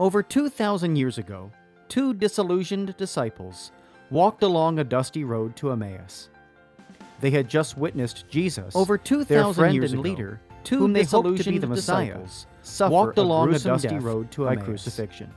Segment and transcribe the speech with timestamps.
[0.00, 1.52] Over 2,000 years ago,
[1.90, 3.70] two disillusioned disciples
[4.08, 6.30] walked along a dusty road to Emmaus.
[7.20, 10.94] They had just witnessed Jesus, Over their 2,000 friend years and ago, leader, two whom
[10.94, 12.18] they hoped to be the Messiah,
[12.80, 14.64] walked along a gruesome dusty road to Emmaus.
[14.64, 15.30] crucifixion.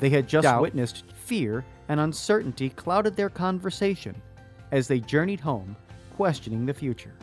[0.00, 0.60] They had just Doubt.
[0.60, 4.14] witnessed fear and uncertainty clouded their conversation
[4.70, 5.74] as they journeyed home,
[6.14, 7.14] questioning the future.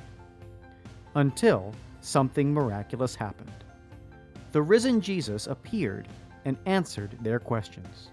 [1.13, 3.51] Until something miraculous happened.
[4.51, 6.07] The risen Jesus appeared
[6.45, 8.09] and answered their questions.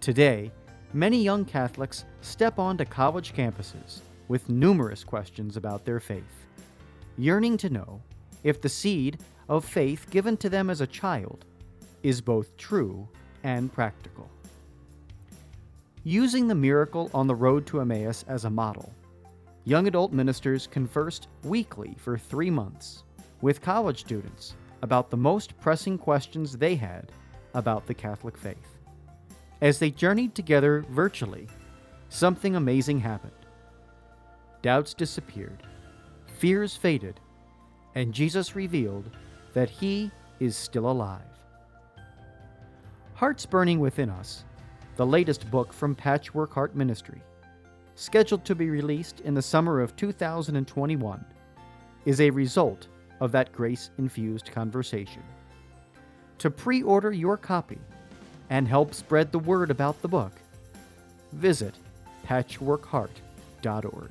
[0.00, 0.50] Today,
[0.92, 6.46] many young Catholics step onto college campuses with numerous questions about their faith,
[7.16, 8.00] yearning to know
[8.44, 11.44] if the seed of faith given to them as a child
[12.02, 13.08] is both true
[13.42, 14.28] and practical.
[16.04, 18.92] Using the miracle on the road to Emmaus as a model,
[19.64, 23.02] young adult ministers conversed weekly for three months
[23.40, 27.10] with college students about the most pressing questions they had
[27.54, 28.78] about the Catholic faith.
[29.60, 31.48] As they journeyed together virtually,
[32.08, 33.32] something amazing happened.
[34.62, 35.62] Doubts disappeared,
[36.38, 37.20] fears faded,
[37.94, 39.10] and Jesus revealed
[39.54, 41.22] that He is still alive.
[43.14, 44.44] Hearts Burning Within Us,
[44.96, 47.20] the latest book from Patchwork Heart Ministry,
[47.96, 51.24] scheduled to be released in the summer of 2021,
[52.04, 52.86] is a result
[53.20, 55.22] of that grace infused conversation.
[56.38, 57.78] To pre order your copy
[58.50, 60.32] and help spread the word about the book,
[61.32, 61.74] visit
[62.26, 64.10] patchworkheart.org.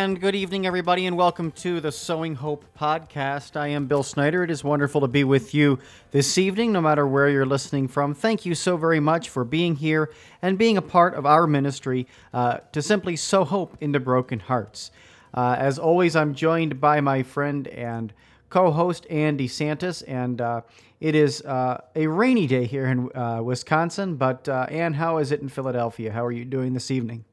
[0.00, 3.54] And good evening, everybody, and welcome to the Sowing Hope podcast.
[3.54, 4.42] I am Bill Snyder.
[4.42, 5.78] It is wonderful to be with you
[6.10, 8.14] this evening, no matter where you're listening from.
[8.14, 10.10] Thank you so very much for being here
[10.40, 14.90] and being a part of our ministry uh, to simply sow hope into broken hearts.
[15.34, 18.14] Uh, as always, I'm joined by my friend and
[18.48, 20.62] co host, Ann DeSantis, and uh,
[21.02, 24.16] it is uh, a rainy day here in uh, Wisconsin.
[24.16, 26.10] But, uh, Ann, how is it in Philadelphia?
[26.10, 27.26] How are you doing this evening?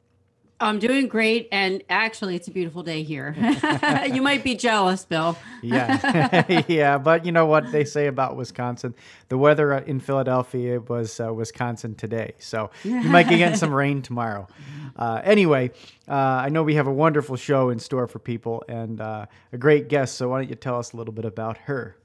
[0.60, 3.36] I'm doing great, and actually, it's a beautiful day here.
[4.12, 5.38] you might be jealous, Bill.
[5.64, 8.94] Yeah, yeah, but you know what they say about Wisconsin?
[9.28, 14.48] The weather in Philadelphia was uh, Wisconsin today, so you might get some rain tomorrow.
[14.96, 15.72] Uh, anyway,
[16.08, 19.58] uh, I know we have a wonderful show in store for people and uh, a
[19.58, 20.16] great guest.
[20.16, 21.98] So why don't you tell us a little bit about her?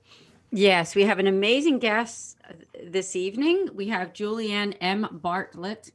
[0.51, 2.53] Yes, we have an amazing guest uh,
[2.85, 3.69] this evening.
[3.75, 5.09] We have Julianne M.
[5.13, 5.93] Bartlett.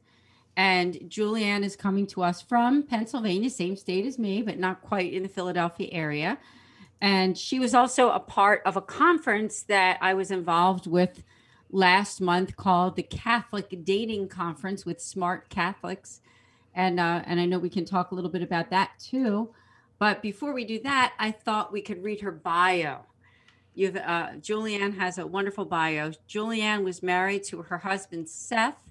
[0.58, 5.12] And Julianne is coming to us from Pennsylvania, same state as me, but not quite
[5.12, 6.36] in the Philadelphia area.
[7.00, 11.22] And she was also a part of a conference that I was involved with
[11.70, 16.22] last month called the Catholic Dating Conference with Smart Catholics.
[16.74, 19.50] And uh, and I know we can talk a little bit about that too.
[20.00, 23.02] But before we do that, I thought we could read her bio.
[23.76, 26.10] You've uh, Julianne has a wonderful bio.
[26.28, 28.82] Julianne was married to her husband Seth.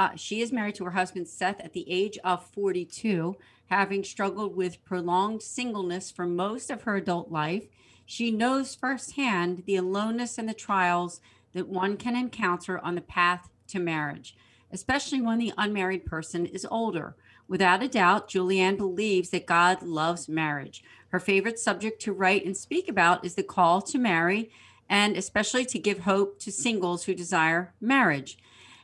[0.00, 3.36] Uh, she is married to her husband Seth at the age of 42,
[3.66, 7.66] having struggled with prolonged singleness for most of her adult life.
[8.06, 11.20] She knows firsthand the aloneness and the trials
[11.52, 14.34] that one can encounter on the path to marriage,
[14.72, 17.14] especially when the unmarried person is older.
[17.46, 20.82] Without a doubt, Julianne believes that God loves marriage.
[21.08, 24.50] Her favorite subject to write and speak about is the call to marry
[24.88, 28.38] and especially to give hope to singles who desire marriage.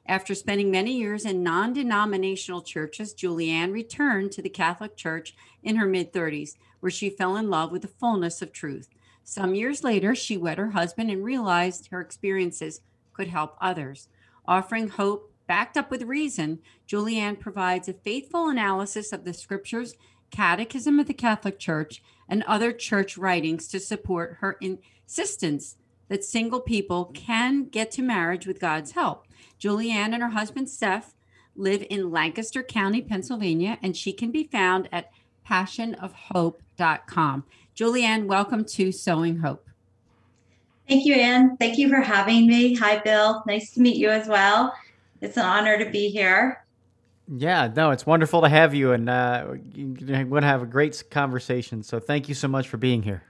[0.09, 5.77] After spending many years in non denominational churches, Julianne returned to the Catholic Church in
[5.77, 8.89] her mid 30s, where she fell in love with the fullness of truth.
[9.25, 12.83] Some years later, she wed her husband and realized her experiences
[13.13, 14.09] could help others.
[14.47, 19.95] Offering hope backed up with reason, Julianne provides a faithful analysis of the scriptures,
[20.31, 25.77] catechism of the Catholic Church, and other church writings to support her insistence
[26.09, 29.26] that single people can get to marriage with God's help.
[29.61, 31.15] Julianne and her husband Seth,
[31.55, 35.11] live in Lancaster County, Pennsylvania, and she can be found at
[35.49, 37.45] passionofhope.com.
[37.75, 39.69] Julianne, welcome to Sowing Hope.
[40.89, 41.57] Thank you, Ann.
[41.57, 42.75] Thank you for having me.
[42.77, 43.43] Hi, Bill.
[43.47, 44.73] Nice to meet you as well.
[45.21, 46.65] It's an honor to be here.
[47.29, 51.03] Yeah, no, it's wonderful to have you, and uh, you're going to have a great
[51.11, 51.83] conversation.
[51.83, 53.25] So, thank you so much for being here.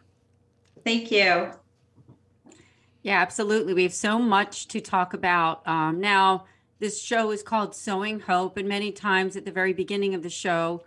[0.85, 1.51] Thank you.
[3.07, 3.73] Yeah, absolutely.
[3.73, 5.65] We have so much to talk about.
[5.65, 6.47] Um, now,
[6.81, 10.29] this show is called Sowing Hope, and many times at the very beginning of the
[10.29, 10.83] show,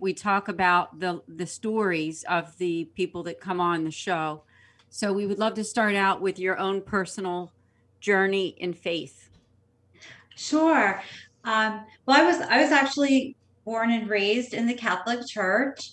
[0.00, 4.42] we talk about the the stories of the people that come on the show.
[4.88, 7.52] So, we would love to start out with your own personal
[8.00, 9.30] journey in faith.
[10.34, 11.00] Sure.
[11.44, 15.92] Um, well, I was I was actually born and raised in the Catholic Church,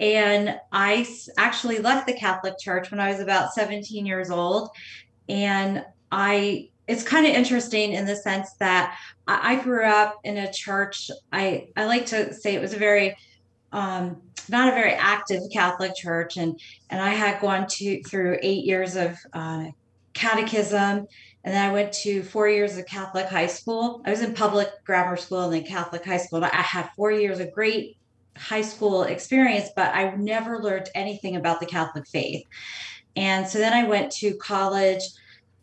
[0.00, 4.70] and I actually left the Catholic Church when I was about 17 years old,
[5.28, 10.38] and I it's kind of interesting in the sense that I, I grew up in
[10.38, 11.10] a church.
[11.32, 13.16] I I like to say it was a very
[13.72, 16.58] um, not a very active Catholic church, and
[16.90, 19.66] and I had gone to through eight years of uh,
[20.14, 21.06] catechism
[21.44, 24.02] and then I went to four years of Catholic high school.
[24.04, 26.44] I was in public grammar school and then Catholic high school.
[26.44, 27.96] I had four years of great
[28.36, 32.44] high school experience, but I never learned anything about the Catholic faith.
[33.18, 35.02] And so then I went to college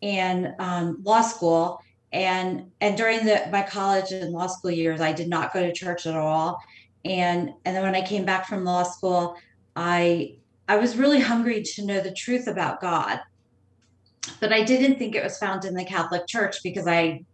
[0.02, 1.80] and um, law school.
[2.12, 5.72] And and during the my college and law school years, I did not go to
[5.72, 6.60] church at all.
[7.04, 9.36] And and then when I came back from law school,
[9.74, 10.36] I
[10.68, 13.20] I was really hungry to know the truth about God
[14.40, 17.24] but I didn't think it was found in the Catholic Church because I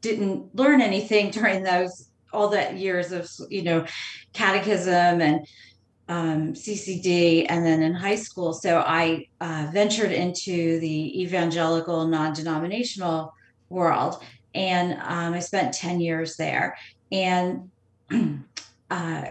[0.00, 3.84] didn't learn anything during those all that years of you know
[4.32, 5.46] catechism and
[6.10, 8.52] um, CCD and then in high school.
[8.52, 13.32] So I uh, ventured into the evangelical non-denominational
[13.68, 14.20] world,
[14.52, 16.76] and um, I spent ten years there,
[17.12, 17.70] and
[18.90, 19.24] uh,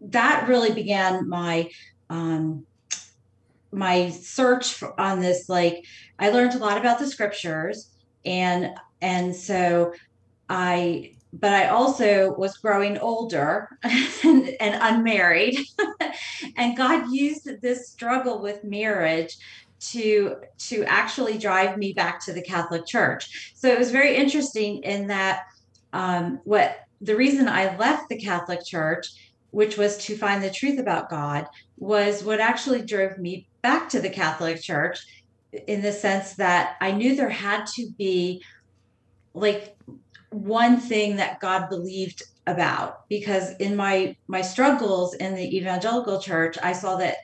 [0.00, 1.70] that really began my
[2.10, 2.66] um,
[3.70, 5.84] my search on this like
[6.18, 7.90] i learned a lot about the scriptures
[8.24, 8.70] and
[9.02, 9.92] and so
[10.48, 13.68] i but i also was growing older
[14.24, 15.58] and, and unmarried.
[16.56, 19.36] And god used this struggle with marriage
[19.90, 23.52] to to actually drive me back to the catholic church.
[23.54, 25.42] So it was very interesting in that
[25.92, 29.08] um, what the reason i left the catholic church
[29.50, 31.46] which was to find the truth about god
[31.76, 34.98] was what actually drove me back to the Catholic Church
[35.66, 38.42] in the sense that I knew there had to be
[39.34, 39.76] like
[40.30, 46.56] one thing that God believed about because in my my struggles in the evangelical church
[46.62, 47.16] I saw that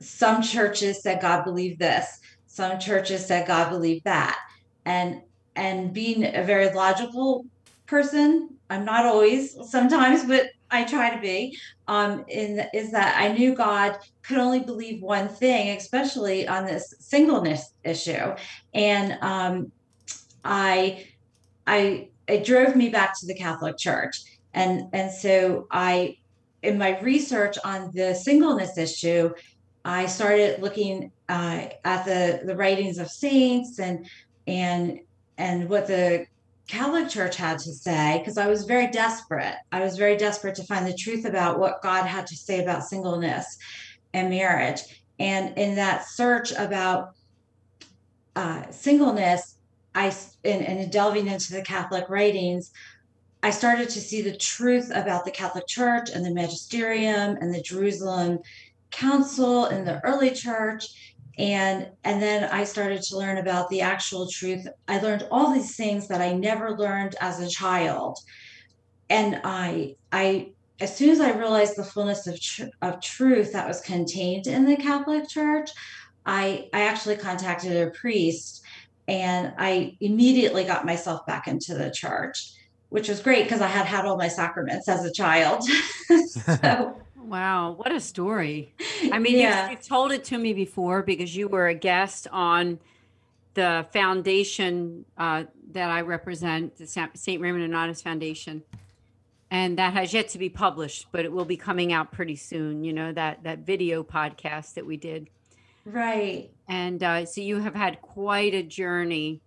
[0.00, 4.38] some churches said God believed this some churches said God believed that.
[4.84, 5.22] And
[5.56, 7.46] and being a very logical
[7.86, 13.32] person I'm not always sometimes but I try to be, um, in is that I
[13.32, 18.34] knew God could only believe one thing, especially on this singleness issue,
[18.72, 19.70] and um,
[20.42, 21.06] I,
[21.66, 24.22] I, it drove me back to the Catholic Church,
[24.54, 26.18] and and so I,
[26.62, 29.30] in my research on the singleness issue,
[29.84, 34.06] I started looking uh, at the the writings of saints and
[34.46, 35.00] and
[35.38, 36.26] and what the
[36.68, 39.56] Catholic Church had to say because I was very desperate.
[39.72, 42.84] I was very desperate to find the truth about what God had to say about
[42.84, 43.58] singleness
[44.14, 44.80] and marriage.
[45.18, 47.10] And in that search about
[48.36, 49.58] uh, singleness,
[49.94, 52.72] I and, and delving into the Catholic writings,
[53.42, 57.62] I started to see the truth about the Catholic Church and the magisterium and the
[57.62, 58.38] Jerusalem
[58.90, 60.86] Council and the early church.
[61.38, 64.66] And and then i started to learn about the actual truth.
[64.86, 68.18] I learned all these things that i never learned as a child.
[69.08, 73.68] And i i as soon as i realized the fullness of, tr- of truth that
[73.68, 75.70] was contained in the catholic church
[76.26, 78.62] i i actually contacted a priest
[79.08, 82.52] and i immediately got myself back into the church
[82.90, 85.62] which was great because i had had all my sacraments as a child
[86.26, 88.74] so Wow, what a story.
[89.12, 89.70] I mean, yeah.
[89.70, 92.80] you, have told it to me before because you were a guest on
[93.54, 97.40] the foundation uh, that I represent, the St.
[97.40, 98.62] Raymond and Nonnatus Foundation.
[99.50, 102.84] And that has yet to be published, but it will be coming out pretty soon.
[102.84, 105.28] You know, that, that video podcast that we did.
[105.84, 106.50] Right.
[106.72, 109.42] And uh, so you have had quite a journey.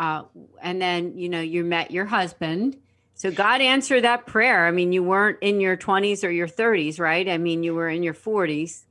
[0.00, 0.24] Uh,
[0.60, 2.76] and then, you know, you met your husband.
[3.14, 4.66] So God answered that prayer.
[4.66, 7.28] I mean, you weren't in your 20s or your 30s, right?
[7.28, 8.82] I mean, you were in your 40s.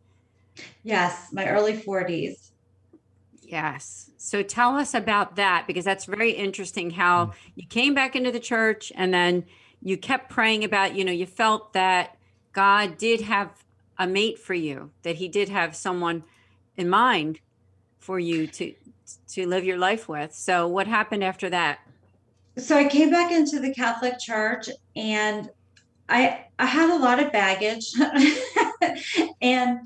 [0.84, 2.52] Yes, my early 40s.
[3.42, 4.10] Yes.
[4.18, 8.40] So tell us about that because that's very interesting how you came back into the
[8.40, 9.44] church and then
[9.82, 12.16] you kept praying about, you know, you felt that
[12.54, 13.52] God did have
[14.00, 16.24] a mate for you, that he did have someone
[16.78, 17.42] in mind
[18.06, 18.74] for you to
[19.28, 20.34] to live your life with.
[20.34, 21.80] So what happened after that?
[22.58, 25.50] So I came back into the Catholic Church and
[26.08, 27.92] I I had a lot of baggage
[29.42, 29.80] and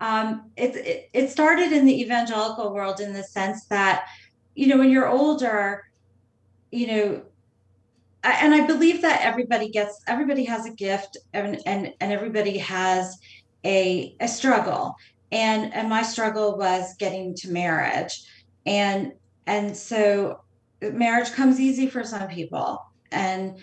[0.00, 4.06] um, it, it, it started in the evangelical world in the sense that
[4.54, 5.84] you know when you're older
[6.70, 7.22] you know
[8.22, 12.58] I, and i believe that everybody gets everybody has a gift and and, and everybody
[12.58, 13.18] has
[13.64, 14.94] a, a struggle
[15.34, 18.24] and and my struggle was getting to marriage
[18.64, 19.12] and
[19.46, 20.40] and so
[20.80, 23.58] marriage comes easy for some people and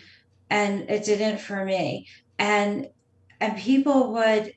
[0.50, 2.88] and it didn't for me and
[3.40, 4.54] and people would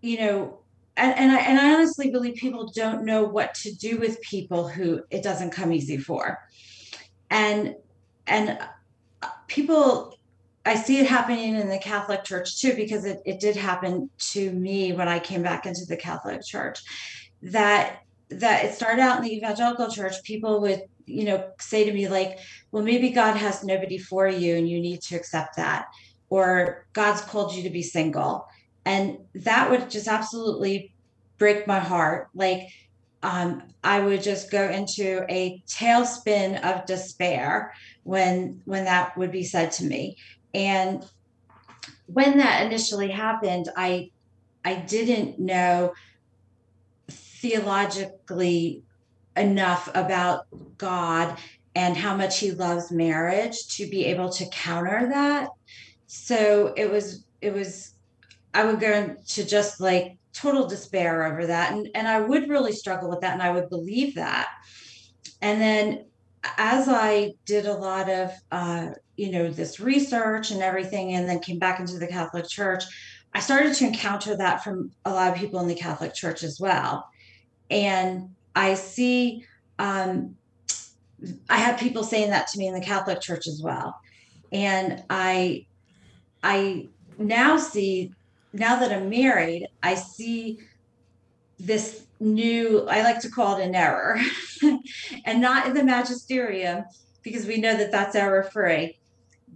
[0.00, 0.58] you know
[0.96, 4.68] and, and I and I honestly believe people don't know what to do with people
[4.68, 6.38] who it doesn't come easy for.
[7.30, 7.74] And
[8.26, 8.58] and
[9.48, 10.13] people
[10.66, 14.50] I see it happening in the Catholic Church too, because it, it did happen to
[14.52, 16.82] me when I came back into the Catholic Church.
[17.42, 21.92] That that it started out in the evangelical church, people would, you know, say to
[21.92, 22.38] me, like,
[22.72, 25.86] well, maybe God has nobody for you and you need to accept that.
[26.30, 28.46] Or God's called you to be single
[28.84, 30.92] and that would just absolutely
[31.38, 32.68] break my heart like
[33.22, 39.44] um, i would just go into a tailspin of despair when when that would be
[39.44, 40.16] said to me
[40.54, 41.04] and
[42.06, 44.10] when that initially happened i
[44.64, 45.92] i didn't know
[47.08, 48.82] theologically
[49.36, 50.46] enough about
[50.78, 51.36] god
[51.76, 55.48] and how much he loves marriage to be able to counter that
[56.06, 57.94] so it was it was
[58.54, 61.72] I would go into just like total despair over that.
[61.72, 63.32] And, and I would really struggle with that.
[63.32, 64.48] And I would believe that.
[65.42, 66.06] And then
[66.56, 71.40] as I did a lot of, uh, you know, this research and everything, and then
[71.40, 72.84] came back into the Catholic Church,
[73.34, 76.60] I started to encounter that from a lot of people in the Catholic Church as
[76.60, 77.08] well.
[77.70, 79.44] And I see,
[79.78, 80.36] um,
[81.50, 83.98] I have people saying that to me in the Catholic Church as well.
[84.52, 85.66] And I,
[86.42, 88.12] I now see
[88.52, 90.60] now that I'm married, I see
[91.58, 94.20] this new, I like to call it an error,
[95.24, 96.84] and not in the magisterium,
[97.22, 98.96] because we know that that's error free.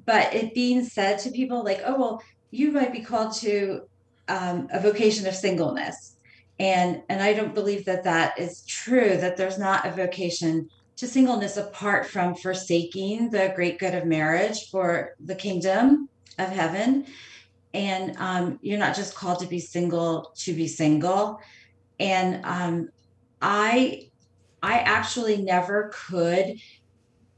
[0.09, 3.83] But it being said to people like, oh, well, you might be called to
[4.29, 6.17] um, a vocation of singleness.
[6.59, 11.07] And, and I don't believe that that is true, that there's not a vocation to
[11.07, 17.05] singleness apart from forsaking the great good of marriage for the kingdom of heaven
[17.75, 21.39] and um, you're not just called to be single to be single
[22.01, 22.89] and um,
[23.43, 24.09] i
[24.63, 26.59] i actually never could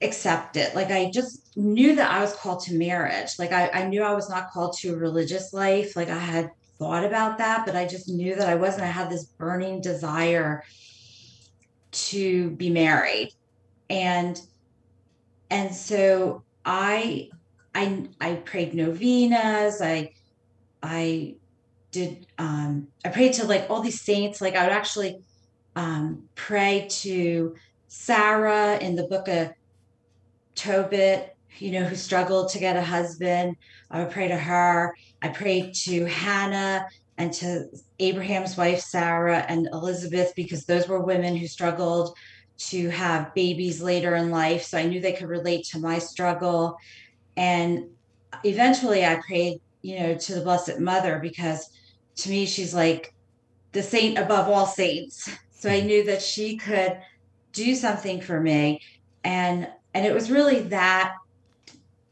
[0.03, 0.75] accept it.
[0.75, 3.31] Like i just knew that i was called to marriage.
[3.39, 5.97] Like I, I knew i was not called to a religious life.
[5.97, 8.85] Like i had thought about that but i just knew that i wasn't.
[8.85, 10.63] I had this burning desire
[11.93, 13.31] to be married.
[13.89, 14.41] And
[15.51, 17.29] and so i
[17.75, 20.11] i i prayed novenas i
[20.83, 21.35] I
[21.93, 24.41] did um I prayed to like all these saints.
[24.41, 25.19] Like I would actually
[25.77, 27.55] um pray to
[27.89, 29.51] Sarah in the book of
[30.55, 33.57] Tobit, you know, who struggled to get a husband.
[33.91, 34.95] I would pray to her.
[35.23, 36.87] I prayed to Hannah
[37.19, 37.65] and to
[37.99, 42.17] Abraham's wife Sarah and Elizabeth because those were women who struggled
[42.69, 44.65] to have babies later in life.
[44.65, 46.77] So I knew they could relate to my struggle.
[47.37, 47.91] And
[48.45, 51.69] eventually I prayed you know, to the Blessed Mother because
[52.17, 53.13] to me, she's like
[53.73, 55.31] the saint above all saints.
[55.53, 56.99] So I knew that she could
[57.53, 58.81] do something for me.
[59.25, 61.15] And and it was really that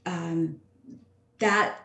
[0.06, 0.60] um
[1.38, 1.78] that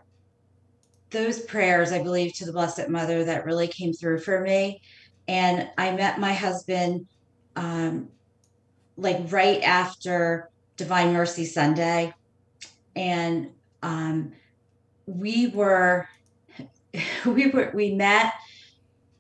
[1.12, 4.82] those prayers, I believe, to the Blessed Mother that really came through for me.
[5.28, 7.08] And I met my husband
[7.56, 8.10] um
[8.98, 12.14] like right after Divine Mercy Sunday.
[12.96, 13.50] And
[13.82, 14.34] um
[15.06, 16.08] we were
[17.26, 18.34] we were we met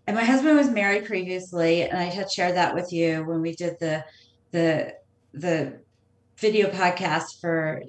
[0.08, 3.54] and my husband was married previously and i had shared that with you when we
[3.56, 4.04] did the
[4.52, 4.94] the
[5.34, 5.83] the
[6.44, 7.82] video podcast for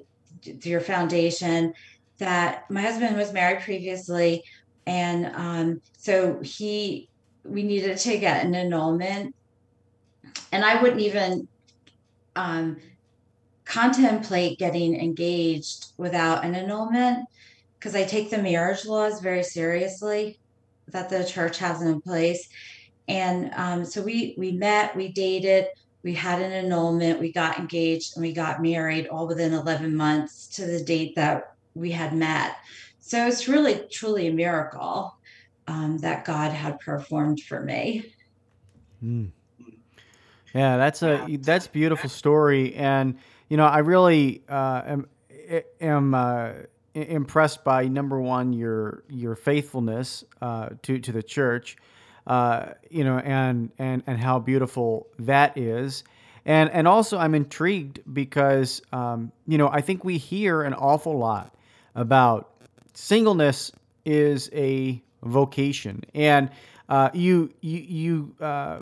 [0.63, 1.73] your foundation
[2.19, 4.41] that my husband was married previously
[4.87, 7.09] and um, so he
[7.43, 9.35] we needed to get an annulment.
[10.53, 11.49] And i wouldn't even
[12.37, 12.77] um,
[13.65, 17.27] contemplate getting engaged without an annulment
[17.77, 20.39] because i take the marriage laws very seriously
[20.93, 22.47] that the church has in place.
[23.09, 25.67] And um, so we we met we dated
[26.05, 30.47] we had an annulment we got engaged and we got married all within 11 months
[30.47, 32.55] to the date that we had met
[32.99, 35.17] so it's really truly a miracle
[35.67, 38.13] um, that God had performed for me.
[39.03, 39.31] Mm.
[40.53, 43.17] Yeah, that's a that's beautiful story, and
[43.49, 45.07] you know I really uh, am
[45.81, 46.51] am uh,
[46.93, 51.75] impressed by number one your your faithfulness uh, to to the church,
[52.27, 56.03] uh, you know, and and and how beautiful that is.
[56.47, 61.17] And, and also, I'm intrigued because um, you know I think we hear an awful
[61.17, 61.55] lot
[61.95, 62.51] about
[62.93, 63.71] singleness
[64.05, 66.49] is a vocation, and
[66.89, 68.79] uh, you you you uh,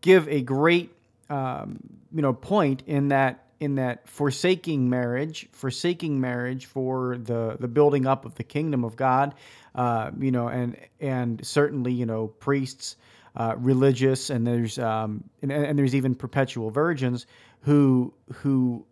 [0.00, 0.94] give a great
[1.28, 1.78] um,
[2.14, 8.06] you know point in that in that forsaking marriage, forsaking marriage for the the building
[8.08, 9.34] up of the kingdom of God,
[9.76, 12.96] uh, you know, and and certainly you know priests,
[13.36, 17.26] uh, religious, and there's um, and, and there's even perpetual virgins
[17.60, 18.84] who who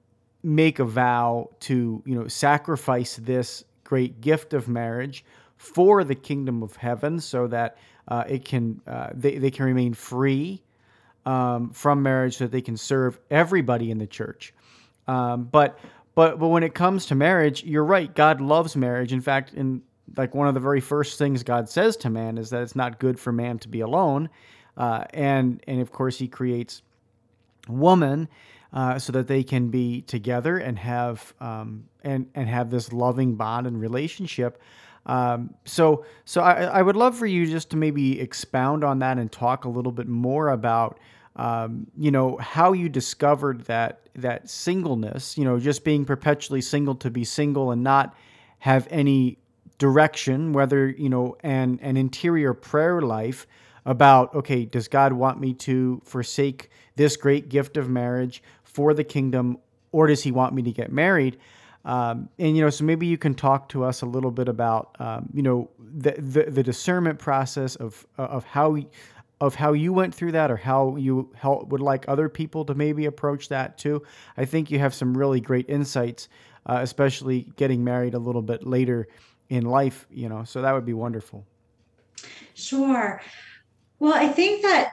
[0.44, 5.24] make a vow to you know sacrifice this great gift of marriage
[5.56, 9.94] for the kingdom of heaven so that uh, it can uh, they, they can remain
[9.94, 10.62] free
[11.26, 14.54] um, from marriage so that they can serve everybody in the church
[15.10, 15.78] um, but
[16.14, 18.14] but but when it comes to marriage you're right.
[18.14, 19.12] God loves marriage.
[19.12, 19.82] In fact in
[20.16, 22.98] like one of the very first things god says to man is that it's not
[22.98, 24.28] good for man to be alone.
[24.76, 26.82] Uh, and and of course he creates
[27.68, 28.28] woman
[28.72, 33.34] uh, so that they can be together and have um, and and have this loving
[33.34, 34.60] bond and relationship.
[35.06, 39.18] Um, so so I, I would love for you just to maybe expound on that
[39.18, 40.98] and talk a little bit more about
[41.40, 45.38] um, you know how you discovered that that singleness.
[45.38, 48.14] You know, just being perpetually single to be single and not
[48.58, 49.38] have any
[49.78, 53.46] direction, whether you know an an interior prayer life
[53.86, 59.02] about okay, does God want me to forsake this great gift of marriage for the
[59.02, 59.56] kingdom,
[59.92, 61.38] or does he want me to get married?
[61.86, 64.94] Um, and you know, so maybe you can talk to us a little bit about
[64.98, 68.76] um, you know the, the, the discernment process of of how
[69.40, 72.74] of how you went through that, or how you help, would like other people to
[72.74, 74.02] maybe approach that too.
[74.36, 76.28] I think you have some really great insights,
[76.66, 79.08] uh, especially getting married a little bit later
[79.48, 80.06] in life.
[80.10, 81.46] You know, so that would be wonderful.
[82.54, 83.22] Sure.
[83.98, 84.92] Well, I think that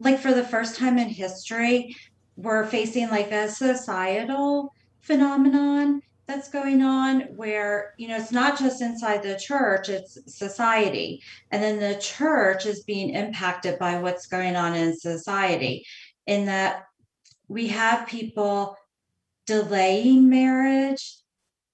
[0.00, 1.96] like for the first time in history,
[2.36, 8.82] we're facing like a societal phenomenon that's going on where you know it's not just
[8.82, 11.22] inside the church it's society.
[11.50, 15.86] And then the church is being impacted by what's going on in society
[16.26, 16.84] in that
[17.48, 18.76] we have people
[19.46, 21.16] delaying marriage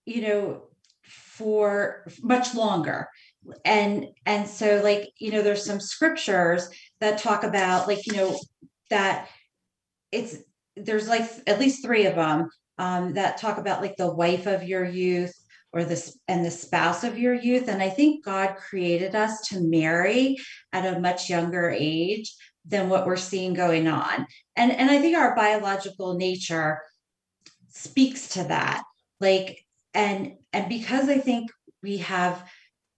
[0.06, 0.62] you know
[1.02, 3.08] for much longer.
[3.64, 6.68] And and so like you know there's some scriptures
[7.00, 8.38] that talk about like you know
[8.90, 9.28] that
[10.12, 10.36] it's
[10.76, 14.64] there's like at least three of them um, that talk about like the wife of
[14.64, 15.34] your youth
[15.72, 17.68] or this and the spouse of your youth.
[17.68, 20.36] And i think god created us to marry
[20.72, 22.34] at a much younger age
[22.66, 24.26] than what we're seeing going on.
[24.56, 26.80] And and i think our biological nature
[27.68, 28.82] speaks to that.
[29.20, 31.50] Like and and because i think
[31.82, 32.48] we have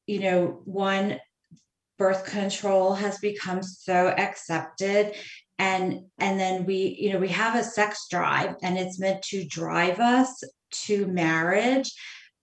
[0.06, 1.18] you know one
[1.98, 5.14] birth control has become so accepted
[5.58, 9.44] and and then we you know we have a sex drive and it's meant to
[9.46, 11.92] drive us to marriage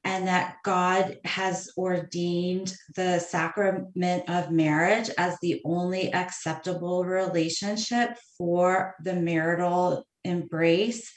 [0.06, 8.96] and that God has ordained the sacrament of marriage as the only acceptable relationship for
[9.02, 11.14] the marital embrace.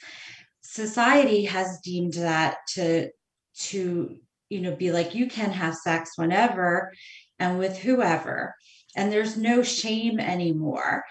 [0.61, 3.09] Society has deemed that to
[3.59, 4.17] to
[4.49, 6.93] you know be like you can have sex whenever
[7.39, 8.55] and with whoever
[8.95, 11.03] and there's no shame anymore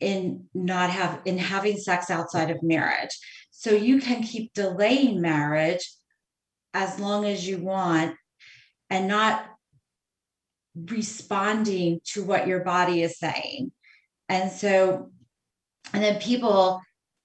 [0.00, 3.10] in not have in having sex outside of marriage.
[3.50, 5.90] So you can keep delaying marriage
[6.74, 8.14] as long as you want
[8.90, 9.44] and not
[10.74, 13.72] responding to what your body is saying.
[14.28, 15.10] And so
[15.92, 16.80] and then people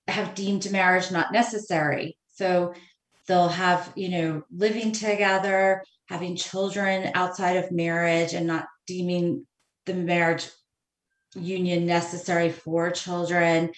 [0.07, 2.17] have deemed marriage not necessary.
[2.29, 2.73] So
[3.27, 9.45] they'll have you know living together having children outside of marriage and not deeming
[9.85, 10.47] the marriage
[11.35, 13.71] union necessary for children.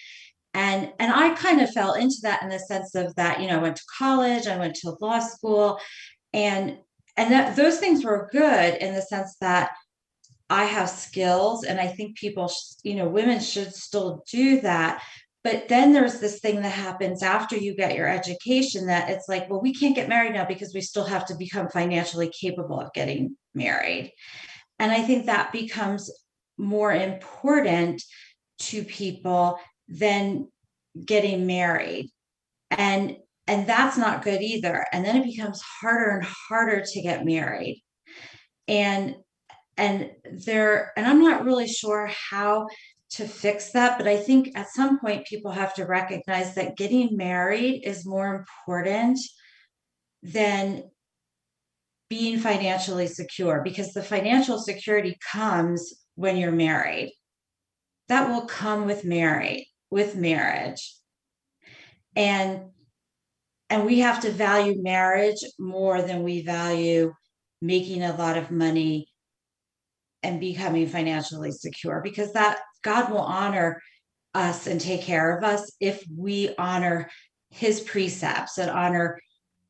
[0.53, 3.59] And and i kind of fell into that in the sense of that you know
[3.59, 5.79] i went to college i went to law school
[6.31, 6.77] and
[7.17, 9.71] and that those things were good in the sense that
[10.49, 12.49] i have skills and i think people
[12.83, 15.01] you know women should still do that.
[15.43, 19.49] But then there's this thing that happens after you get your education that it's like
[19.49, 22.93] well we can't get married now because we still have to become financially capable of
[22.93, 24.11] getting married.
[24.79, 26.09] And i think that becomes
[26.57, 28.01] more important
[28.59, 30.47] to people than
[31.05, 32.09] getting married.
[32.71, 34.85] And and that's not good either.
[34.91, 37.83] And then it becomes harder and harder to get married.
[38.67, 39.15] And
[39.77, 40.11] and
[40.45, 42.67] there and i'm not really sure how
[43.09, 47.15] to fix that but i think at some point people have to recognize that getting
[47.15, 49.19] married is more important
[50.23, 50.83] than
[52.09, 57.13] being financially secure because the financial security comes when you're married
[58.07, 60.95] that will come with married with marriage
[62.15, 62.61] and
[63.69, 67.13] and we have to value marriage more than we value
[67.61, 69.07] making a lot of money
[70.21, 73.81] and becoming financially secure because that God will honor
[74.33, 77.09] us and take care of us if we honor
[77.49, 79.19] his precepts and honor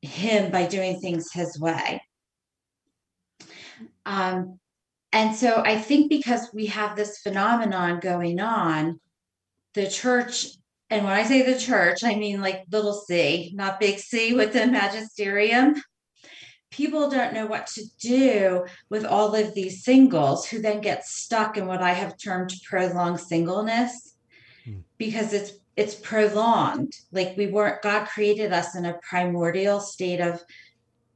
[0.01, 2.01] him by doing things his way.
[4.05, 4.59] Um,
[5.11, 8.99] and so I think because we have this phenomenon going on,
[9.73, 10.47] the church,
[10.89, 14.53] and when I say the church, I mean like little c, not big C with
[14.53, 15.75] the magisterium.
[16.71, 21.55] People don't know what to do with all of these singles who then get stuck
[21.55, 24.15] in what I have termed prolonged singleness
[24.65, 24.79] hmm.
[24.97, 26.93] because it's it's prolonged.
[27.11, 30.43] Like we weren't God created us in a primordial state of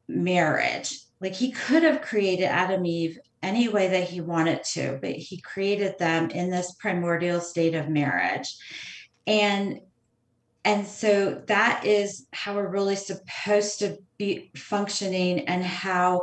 [0.08, 1.00] marriage.
[1.22, 5.40] Like he could have created Adam Eve any way that he wanted to, but he
[5.42, 8.58] created them in this primordial state of marriage.
[9.26, 9.82] And
[10.66, 16.22] and so that is how we're really supposed to be functioning and how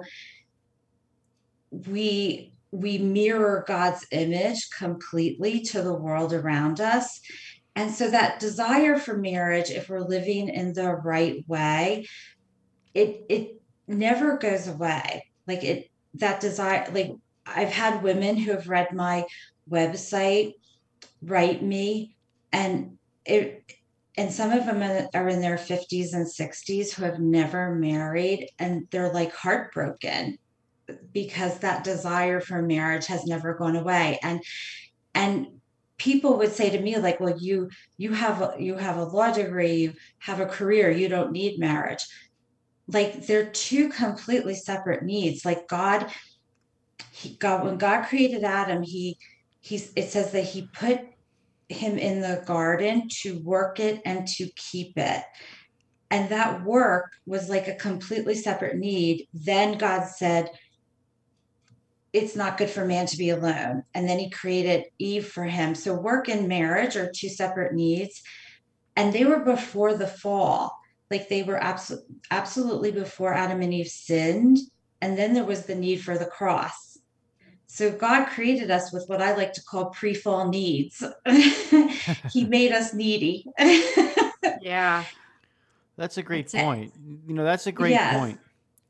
[1.88, 7.20] we we mirror God's image completely to the world around us.
[7.74, 12.06] And so that desire for marriage, if we're living in the right way,
[12.94, 15.30] it it never goes away.
[15.46, 17.12] Like it that desire like
[17.46, 19.24] i've had women who have read my
[19.70, 20.54] website
[21.22, 22.16] write me
[22.52, 23.62] and it
[24.18, 28.86] and some of them are in their 50s and 60s who have never married and
[28.90, 30.38] they're like heartbroken
[31.12, 34.18] because that desire for marriage has never gone away.
[34.22, 34.42] And
[35.14, 35.48] and
[35.98, 39.32] people would say to me like well you you have a, you have a law
[39.32, 42.04] degree you have a career you don't need marriage
[42.88, 45.44] like they're two completely separate needs.
[45.44, 46.10] Like god
[47.10, 49.18] he god when god created adam he
[49.60, 51.00] he's it says that he put
[51.68, 55.22] him in the garden to work it and to keep it.
[56.10, 59.26] And that work was like a completely separate need.
[59.34, 60.50] Then god said
[62.12, 63.82] it's not good for man to be alone.
[63.92, 65.74] And then he created eve for him.
[65.74, 68.22] So work and marriage are two separate needs.
[68.94, 70.78] And they were before the fall
[71.10, 74.58] like they were abso- absolutely before Adam and Eve sinned.
[75.00, 76.98] And then there was the need for the cross.
[77.66, 81.02] So God created us with what I like to call pre fall needs.
[82.32, 83.44] he made us needy.
[84.60, 85.04] yeah.
[85.96, 86.94] That's a great that's point.
[86.94, 87.18] It.
[87.28, 88.16] You know, that's a great yes.
[88.16, 88.40] point.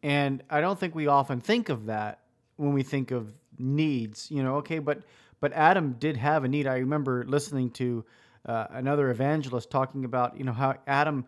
[0.02, 2.20] And I don't think we often think of that
[2.56, 5.02] when we think of needs, you know, okay, but
[5.40, 6.66] but Adam did have a need.
[6.66, 8.04] I remember listening to
[8.46, 11.26] uh, another evangelist talking about, you know, how Adam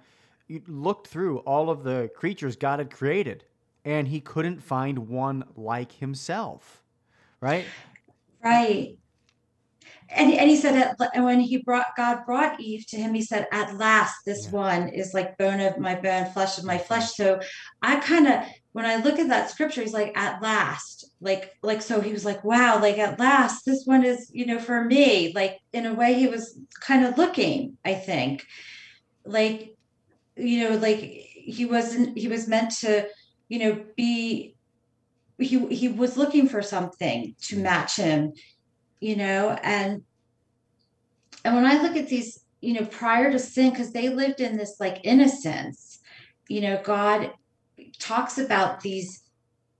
[0.66, 3.44] looked through all of the creatures God had created,
[3.84, 6.82] and he couldn't find one like himself.
[7.40, 7.66] Right?
[8.42, 8.98] Right.
[10.10, 13.46] And, and he said and when he brought God brought Eve to him, he said,
[13.52, 14.50] At last, this yeah.
[14.52, 17.14] one is like bone of my bone, flesh of my flesh.
[17.14, 17.40] So
[17.82, 21.82] I kind of when I look at that scripture, he's like, at last, like, like
[21.82, 25.32] so he was like, wow, like at last, this one is, you know, for me.
[25.34, 28.46] Like in a way, he was kind of looking, I think.
[29.24, 29.76] Like
[30.38, 33.06] you know like he wasn't he was meant to
[33.48, 34.54] you know be
[35.38, 38.32] he he was looking for something to match him
[39.00, 40.02] you know and
[41.44, 44.56] and when i look at these you know prior to sin because they lived in
[44.56, 46.00] this like innocence
[46.48, 47.32] you know god
[47.98, 49.22] talks about these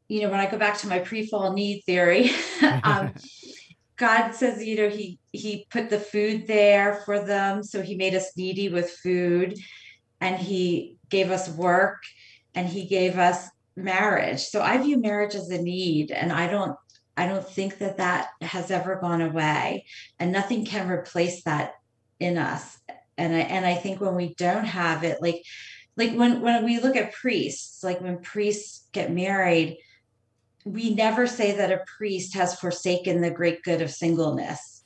[0.08, 2.30] you know when i go back to my pre-fall need theory
[2.82, 3.12] um,
[3.96, 8.14] god says you know he he put the food there for them so he made
[8.14, 9.58] us needy with food
[10.20, 12.02] and he gave us work
[12.54, 14.40] and he gave us marriage.
[14.40, 16.76] So i view marriage as a need and i don't
[17.16, 19.86] i don't think that that has ever gone away
[20.18, 21.74] and nothing can replace that
[22.18, 22.76] in us.
[23.16, 25.42] And I, and I think when we don't have it like
[25.96, 29.78] like when when we look at priests like when priests get married
[30.64, 34.84] we never say that a priest has forsaken the great good of singleness.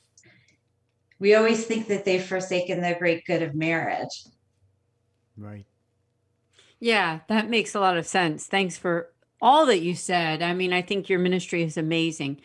[1.19, 4.23] We always think that they've forsaken the great good of marriage
[5.37, 5.65] Right.
[6.79, 8.45] Yeah, that makes a lot of sense.
[8.45, 9.09] Thanks for
[9.41, 10.41] all that you said.
[10.41, 12.41] I mean, I think your ministry is amazing.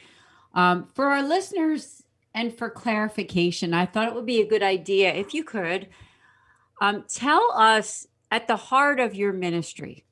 [0.54, 2.02] Um, for our listeners
[2.34, 5.88] and for clarification, I thought it would be a good idea if you could
[6.80, 10.04] um, tell us at the heart of your ministry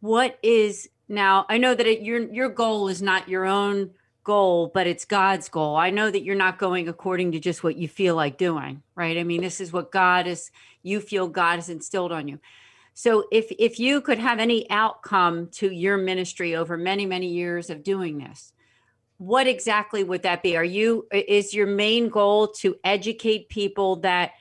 [0.00, 1.46] what is now.
[1.48, 3.90] I know that it, your your goal is not your own
[4.24, 5.76] goal, but it's God's goal.
[5.76, 9.16] I know that you're not going according to just what you feel like doing, right?
[9.16, 10.50] I mean, this is what God is.
[10.82, 12.38] You feel God has instilled on you.
[12.94, 17.70] So if if you could have any outcome to your ministry over many many years
[17.70, 18.52] of doing this,
[19.18, 20.56] what exactly would that be?
[20.56, 24.32] Are you is your main goal to educate people that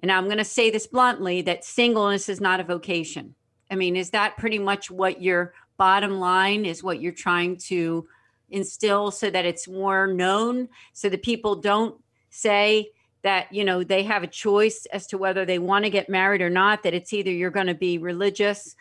[0.00, 3.34] and I'm going to say this bluntly that singleness is not a vocation.
[3.70, 8.06] I mean, is that pretty much what your bottom line is what you're trying to
[8.50, 11.96] instill so that it's more known so that people don't
[12.30, 12.90] say
[13.22, 16.40] that you know they have a choice as to whether they want to get married
[16.40, 18.74] or not that it's either you're going to be religious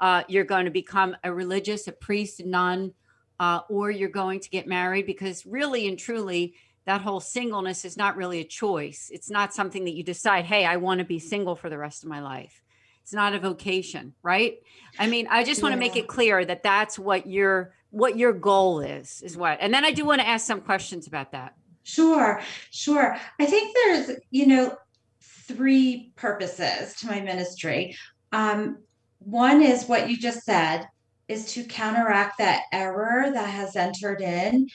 [0.00, 2.92] uh, you're going to become a religious a priest a nun
[3.40, 6.54] uh, or you're going to get married because really and truly
[6.86, 9.10] that whole singleness is not really a choice.
[9.12, 12.02] It's not something that you decide hey i want to be single for the rest
[12.02, 12.62] of my life.
[13.02, 14.58] It's not a vocation right?
[14.98, 18.32] I mean i just want to make it clear that that's what your what your
[18.32, 21.54] goal is is what and then i do want to ask some questions about that
[21.88, 23.16] Sure, sure.
[23.40, 24.76] I think there's, you know,
[25.22, 27.96] three purposes to my ministry.
[28.30, 28.80] Um,
[29.20, 30.86] one is what you just said,
[31.28, 34.68] is to counteract that error that has entered in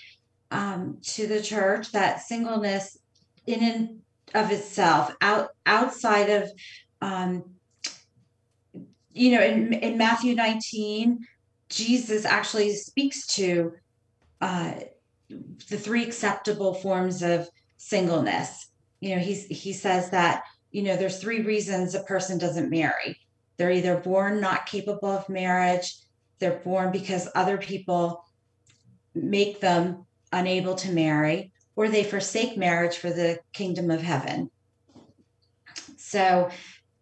[0.49, 2.97] um, to the church, that singleness
[3.45, 3.99] in and
[4.33, 6.49] of itself, out outside of,
[7.01, 7.43] um,
[9.11, 11.19] you know, in, in Matthew 19,
[11.73, 13.73] Jesus actually speaks to
[14.41, 14.73] uh,
[15.29, 18.69] the three acceptable forms of singleness.
[18.99, 23.17] You know, he's he says that, you know, there's three reasons a person doesn't marry.
[23.57, 25.95] They're either born not capable of marriage,
[26.39, 28.25] they're born because other people
[29.15, 34.49] make them unable to marry, or they forsake marriage for the kingdom of heaven.
[35.97, 36.49] So,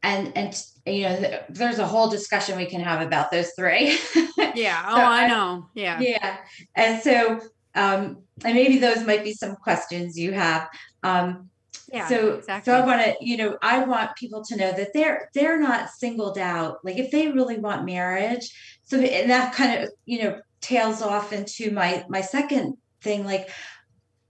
[0.04, 3.98] and and you know, there's a whole discussion we can have about those three.
[4.56, 4.84] yeah.
[4.88, 5.68] Oh So i I- know.
[5.74, 6.00] Yeah.
[6.00, 6.38] Yeah.
[6.76, 7.40] And so
[7.76, 10.68] um and maybe those might be some questions you have.
[11.04, 11.50] Um
[11.92, 14.94] yeah so exactly so i want to you know i want people to know that
[14.94, 16.78] they're they're not singled out.
[16.84, 18.50] Like if they really want marriage
[18.84, 23.50] so and that kind of you know tails off into my my second thing like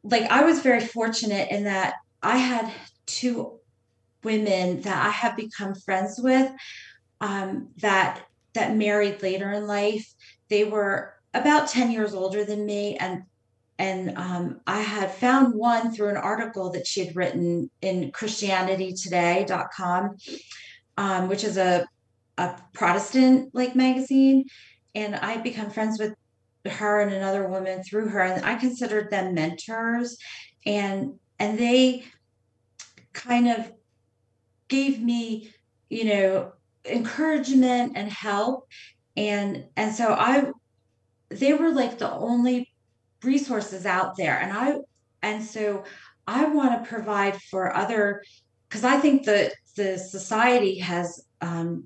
[0.04, 2.72] like i was very fortunate in that i had
[3.06, 3.60] two
[4.24, 6.52] women that i have become friends with
[7.22, 8.22] um that
[8.54, 10.14] that married later in life
[10.50, 13.24] they were about 10 years older than me and
[13.80, 20.18] and um, i had found one through an article that she had written in christianitytoday.com
[20.98, 21.88] um, which is a,
[22.38, 24.46] a protestant like magazine
[24.94, 26.14] and i become friends with
[26.66, 30.18] her and another woman through her and i considered them mentors
[30.66, 32.04] and and they
[33.14, 33.72] kind of
[34.72, 35.54] gave me
[35.90, 36.54] you know
[36.86, 38.68] encouragement and help.
[39.18, 40.50] And and so i
[41.30, 42.68] they were like the only
[43.24, 44.40] resources out there.
[44.40, 44.78] And i
[45.22, 45.84] and so
[46.28, 48.24] i want to provide for other
[48.68, 51.86] because i think that the society has um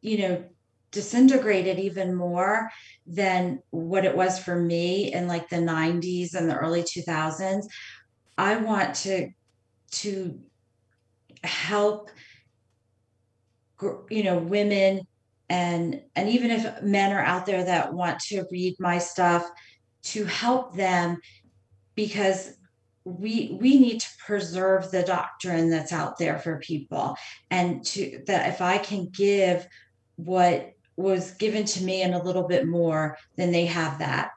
[0.00, 0.44] you know
[0.90, 2.68] disintegrated even more
[3.06, 7.64] than what it was for me in like the 90s and the early 2000s
[8.38, 9.28] i want to
[9.90, 10.40] to
[11.42, 12.10] help
[14.10, 15.00] you know women
[15.48, 19.48] and and even if men are out there that want to read my stuff
[20.02, 21.18] to help them
[21.94, 22.52] because
[23.04, 27.16] we we need to preserve the doctrine that's out there for people.
[27.50, 29.66] And to that if i can give
[30.16, 34.30] what was given to me and a little bit more then they have that.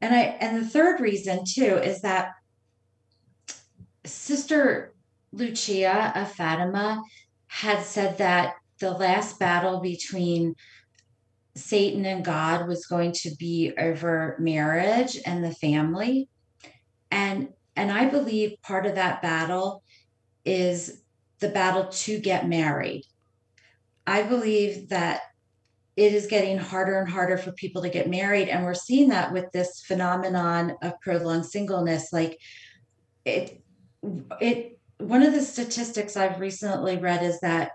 [0.00, 2.32] And i and the third reason too is that
[4.04, 4.94] sister
[5.32, 7.02] lucia of fatima
[7.48, 10.54] had said that the last battle between
[11.58, 16.28] Satan and God was going to be over marriage and the family.
[17.10, 19.82] And and I believe part of that battle
[20.44, 21.02] is
[21.38, 23.04] the battle to get married.
[24.06, 25.20] I believe that
[25.96, 29.32] it is getting harder and harder for people to get married and we're seeing that
[29.32, 32.38] with this phenomenon of prolonged singleness like
[33.24, 33.60] it
[34.40, 37.72] it one of the statistics I've recently read is that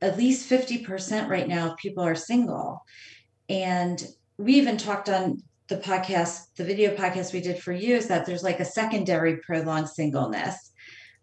[0.00, 2.82] at least 50% right now of people are single.
[3.48, 4.04] And
[4.38, 8.26] we even talked on the podcast, the video podcast we did for you, is that
[8.26, 10.72] there's like a secondary prolonged singleness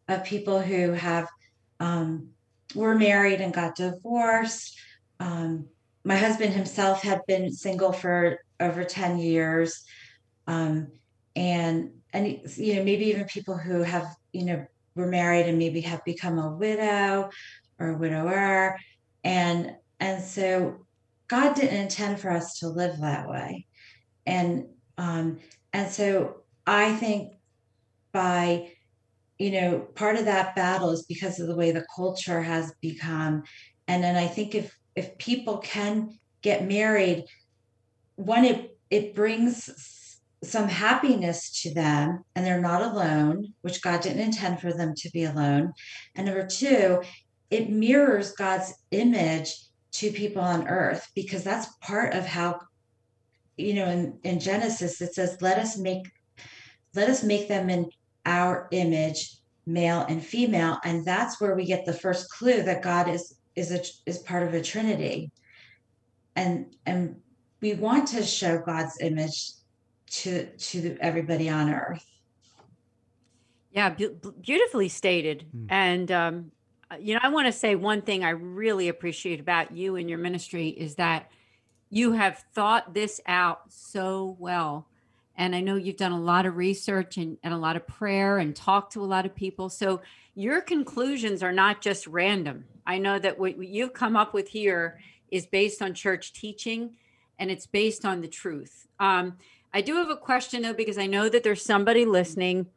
[0.08, 1.30] of people who have
[1.80, 2.30] um,
[2.76, 4.78] were married and got divorced.
[5.19, 5.67] Um,
[6.04, 9.84] my husband himself had been single for over 10 years.
[10.48, 10.88] Um,
[11.36, 15.82] and and you know maybe even people who have you know were married and maybe
[15.82, 17.29] have become a widow
[17.79, 18.77] or a widower.
[19.23, 20.86] And and so
[21.27, 23.65] god didn't intend for us to live that way.
[24.25, 25.39] And um
[25.71, 27.34] and so i think
[28.12, 28.71] by
[29.39, 33.43] you know part of that battle is because of the way the culture has become.
[33.88, 37.25] And then i think if if people can get married
[38.15, 40.03] one it it brings
[40.43, 45.10] some happiness to them and they're not alone which god didn't intend for them to
[45.12, 45.73] be alone.
[46.15, 47.01] And number two
[47.49, 49.53] it mirrors god's image
[49.93, 52.60] to people on earth because that's part of how
[53.58, 56.03] you know in, in genesis it says let us make
[56.95, 57.89] let us make them in
[58.25, 60.79] our image male and female.
[60.84, 64.43] And that's where we get the first clue that god is is a is part
[64.43, 65.32] of a trinity.
[66.36, 67.17] And and
[67.62, 69.51] we want to show god's image
[70.13, 72.06] to to everybody on earth
[73.71, 75.45] Yeah, beau- beautifully stated.
[75.56, 75.65] Mm.
[75.69, 76.52] And um,
[76.91, 80.08] uh, you know, I want to say one thing I really appreciate about you and
[80.08, 81.32] your ministry is that
[81.89, 84.88] you have thought this out so well.
[85.36, 88.38] And I know you've done a lot of research and, and a lot of prayer
[88.38, 89.69] and talked to a lot of people.
[89.69, 90.02] So
[90.36, 92.65] your conclusions are not just random.
[92.86, 94.99] I know that what you've come up with here
[95.32, 96.95] is based on church teaching
[97.39, 98.88] and it's based on the truth.
[98.99, 99.38] Um,
[99.73, 102.67] I do have a question though, because I know that there's somebody listening.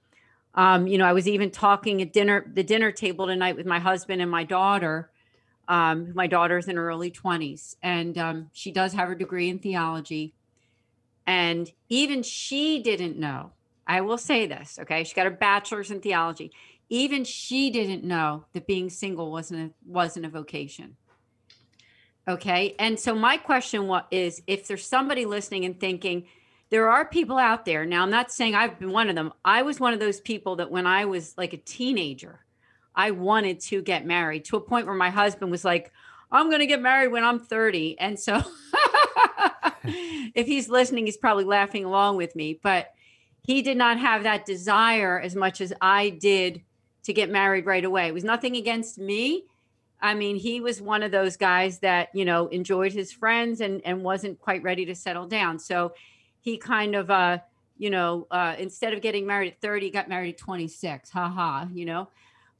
[0.54, 3.78] Um, you know, I was even talking at dinner, the dinner table tonight with my
[3.78, 5.10] husband and my daughter.
[5.68, 9.58] Um, my daughter's in her early 20s, and um, she does have her degree in
[9.58, 10.32] theology.
[11.26, 13.50] And even she didn't know.
[13.86, 15.04] I will say this, okay?
[15.04, 16.52] She got her bachelor's in theology.
[16.88, 20.96] Even she didn't know that being single wasn't a, wasn't a vocation.
[22.28, 26.26] Okay, and so my question is, if there's somebody listening and thinking,
[26.70, 27.86] there are people out there.
[27.86, 29.32] Now i'm not saying i've been one of them.
[29.44, 32.40] I was one of those people that when i was like a teenager
[32.94, 35.92] i wanted to get married to a point where my husband was like
[36.32, 38.42] i'm going to get married when i'm 30 and so
[39.84, 42.92] if he's listening he's probably laughing along with me but
[43.42, 46.62] he did not have that desire as much as i did
[47.06, 48.08] to get married right away.
[48.08, 49.44] It was nothing against me.
[50.02, 53.80] I mean, he was one of those guys that, you know, enjoyed his friends and
[53.84, 55.58] and wasn't quite ready to settle down.
[55.58, 55.92] So
[56.46, 57.38] he kind of uh
[57.76, 61.84] you know uh instead of getting married at 30 got married at 26 haha you
[61.84, 62.08] know?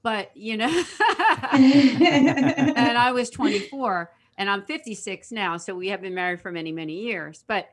[0.03, 0.67] But you know
[1.53, 6.73] and i was 24 and i'm 56 now so we have been married for many
[6.73, 7.45] many years.
[7.47, 7.69] But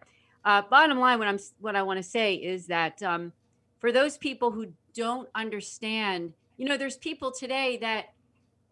[0.46, 3.34] uh bottom line what i'm what i want to say is that um
[3.80, 8.14] for those people who don't understand you know there's people today that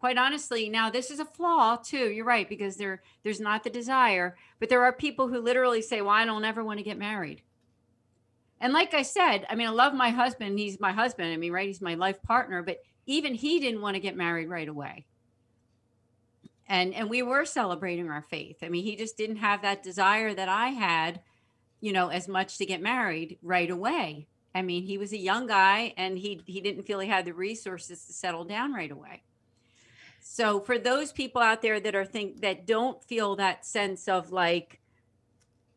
[0.02, 3.70] quite honestly now this is a flaw too you're right because there there's not the
[3.70, 6.98] desire but there are people who literally say well i don't ever want to get
[6.98, 7.40] married.
[8.60, 11.52] And like i said i mean i love my husband he's my husband i mean
[11.52, 15.06] right he's my life partner but even he didn't want to get married right away.
[16.66, 20.34] And and we were celebrating our faith i mean he just didn't have that desire
[20.34, 21.20] that i had
[21.80, 24.26] you know as much to get married right away.
[24.52, 27.34] I mean he was a young guy and he he didn't feel he had the
[27.34, 29.22] resources to settle down right away
[30.22, 34.32] so for those people out there that are think that don't feel that sense of
[34.32, 34.80] like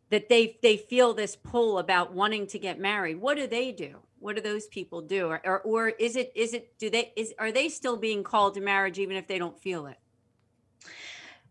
[0.09, 3.97] that they they feel this pull about wanting to get married, what do they do?
[4.19, 5.27] What do those people do?
[5.27, 8.53] Or or, or is it is it do they is are they still being called
[8.53, 9.97] to marriage even if they don't feel it?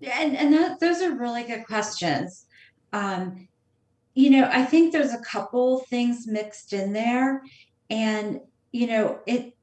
[0.00, 2.46] Yeah, and, and that, those are really good questions.
[2.92, 3.48] Um,
[4.14, 7.42] you know, I think there's a couple things mixed in there.
[7.90, 8.40] And,
[8.72, 9.56] you know, it,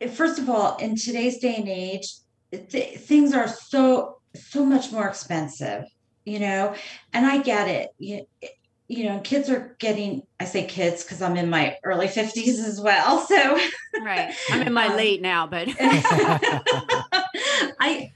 [0.00, 2.14] it first of all, in today's day and age,
[2.58, 5.84] th- things are so, so much more expensive,
[6.24, 6.74] you know,
[7.12, 7.90] and I get it.
[7.98, 8.26] You,
[8.88, 12.80] you know, kids are getting, I say kids because I'm in my early 50s as
[12.80, 13.26] well.
[13.28, 13.58] So,
[14.02, 14.34] Right.
[14.50, 15.68] I'm in my Um, late now, but
[17.80, 18.10] I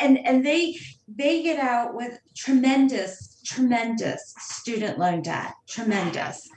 [0.00, 0.76] and and they
[1.08, 6.48] they get out with tremendous tremendous student loan debt tremendous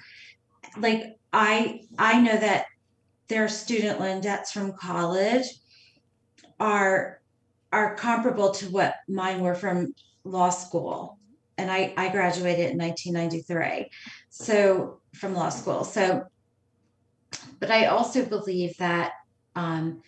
[0.78, 2.66] like I I know that
[3.30, 5.46] their student loan debts from college
[6.60, 7.16] are
[7.72, 9.93] are comparable to what mine were from
[10.24, 11.18] law school
[11.57, 13.89] and I I graduated in 1993
[14.30, 16.28] so from law school so
[17.59, 19.13] but I also believe that
[19.55, 20.01] um,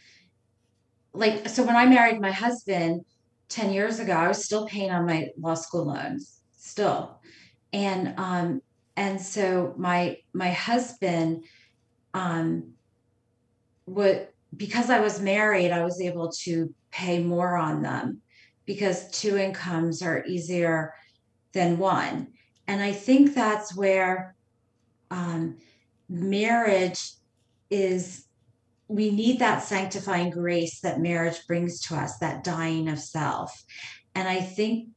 [1.14, 3.05] like so when I married my husband
[3.49, 7.20] 10 years ago, I was still paying on my law school loans, still.
[7.74, 8.62] And um,
[8.95, 11.43] and so my my husband
[12.14, 12.74] um
[13.86, 18.22] would because I was married, I was able to pay more on them
[18.66, 20.93] because two incomes are easier
[21.54, 22.28] than one.
[22.68, 24.36] And I think that's where
[25.12, 25.58] um,
[26.08, 27.14] marriage
[27.70, 28.26] is
[28.88, 33.64] we need that sanctifying grace that marriage brings to us, that dying of self.
[34.16, 34.89] And I think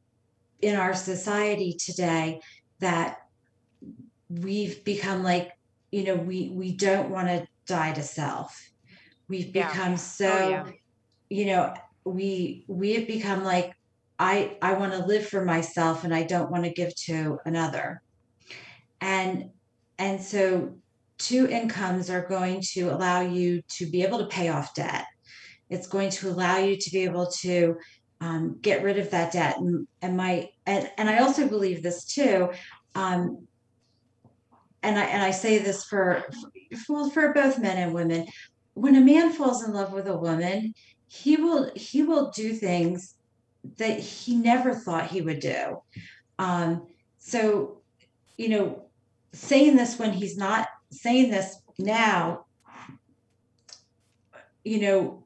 [0.61, 2.41] in our society today
[2.79, 3.17] that
[4.29, 5.51] we've become like,
[5.91, 8.72] you know, we we don't want to die to self.
[9.27, 9.69] We've Yeah.
[9.69, 10.71] become Oh, so, yeah.
[11.29, 11.73] you know,
[12.05, 13.73] we we have become like,
[14.19, 18.01] I I want to live for myself and I don't want to give to another.
[19.01, 19.49] And
[19.97, 20.77] and so
[21.17, 25.05] two incomes are going to allow you to be able to pay off debt.
[25.69, 27.77] It's going to allow you to be able to
[28.21, 29.57] um, get rid of that debt.
[29.57, 32.51] And, and my and, and I also believe this too.
[32.95, 33.47] Um,
[34.81, 36.23] and I and I say this for
[36.85, 38.27] for for both men and women.
[38.73, 40.73] When a man falls in love with a woman,
[41.07, 43.15] he will he will do things
[43.77, 45.81] that he never thought he would do.
[46.39, 47.81] Um, so,
[48.37, 48.85] you know,
[49.31, 52.45] saying this when he's not saying this now,
[54.63, 55.23] you know,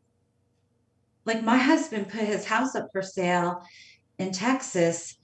[1.25, 3.63] like my husband put his house up for sale
[4.19, 5.15] in Texas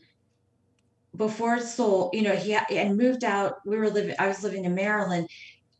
[1.15, 3.55] before it sold, you know, he and moved out.
[3.65, 5.29] We were living, I was living in Maryland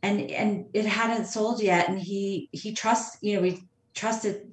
[0.04, 1.88] and and it hadn't sold yet.
[1.88, 4.50] And he he trusts, you know, we trusted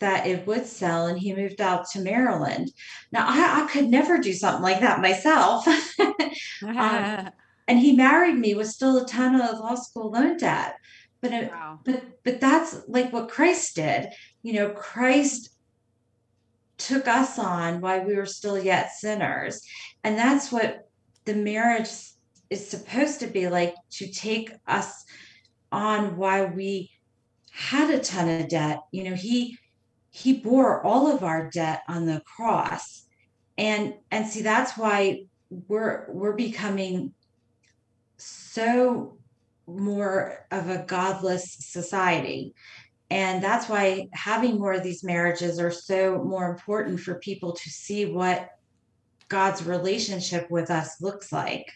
[0.00, 2.72] that it would sell and he moved out to Maryland.
[3.12, 5.66] Now I, I could never do something like that myself.
[6.62, 7.30] Um,
[7.68, 10.76] and he married me with still a ton of law school loan debt.
[11.22, 11.80] But it, wow.
[11.84, 14.08] but but that's like what Christ did.
[14.42, 15.50] You know, Christ
[16.76, 19.62] took us on while we were still yet sinners.
[20.04, 20.88] And that's what
[21.24, 21.88] the marriage
[22.50, 25.04] is supposed to be like to take us
[25.72, 26.90] on why we
[27.52, 28.80] had a ton of debt.
[28.90, 29.58] You know, he
[30.10, 33.06] he bore all of our debt on the cross.
[33.56, 35.24] And and see that's why
[35.68, 37.14] we're we're becoming
[38.16, 39.16] so
[39.66, 42.54] more of a godless society.
[43.10, 47.70] And that's why having more of these marriages are so more important for people to
[47.70, 48.50] see what
[49.28, 51.66] God's relationship with us looks like.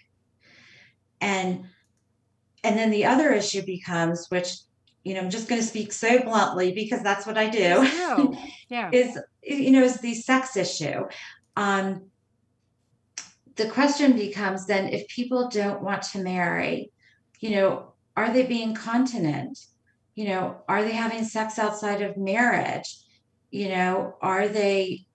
[1.20, 1.66] And
[2.62, 4.56] and then the other issue becomes, which
[5.02, 7.58] you know, I'm just going to speak so bluntly because that's what I do.
[7.58, 8.90] Yeah.
[8.92, 11.04] is you know is the sex issue
[11.56, 12.02] um
[13.56, 16.90] the question becomes then if people don't want to marry
[17.40, 19.58] you know are they being continent
[20.14, 22.98] you know are they having sex outside of marriage
[23.50, 25.06] you know are they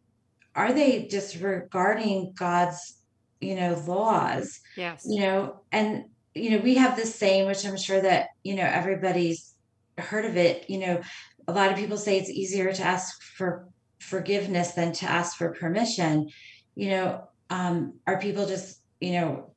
[0.56, 2.99] are they disregarding god's
[3.40, 5.06] you know laws Yes.
[5.08, 8.64] you know and you know we have this saying which i'm sure that you know
[8.64, 9.54] everybody's
[9.98, 11.02] heard of it you know
[11.48, 13.68] a lot of people say it's easier to ask for
[14.00, 16.30] forgiveness than to ask for permission.
[16.76, 19.52] You know um are people just you know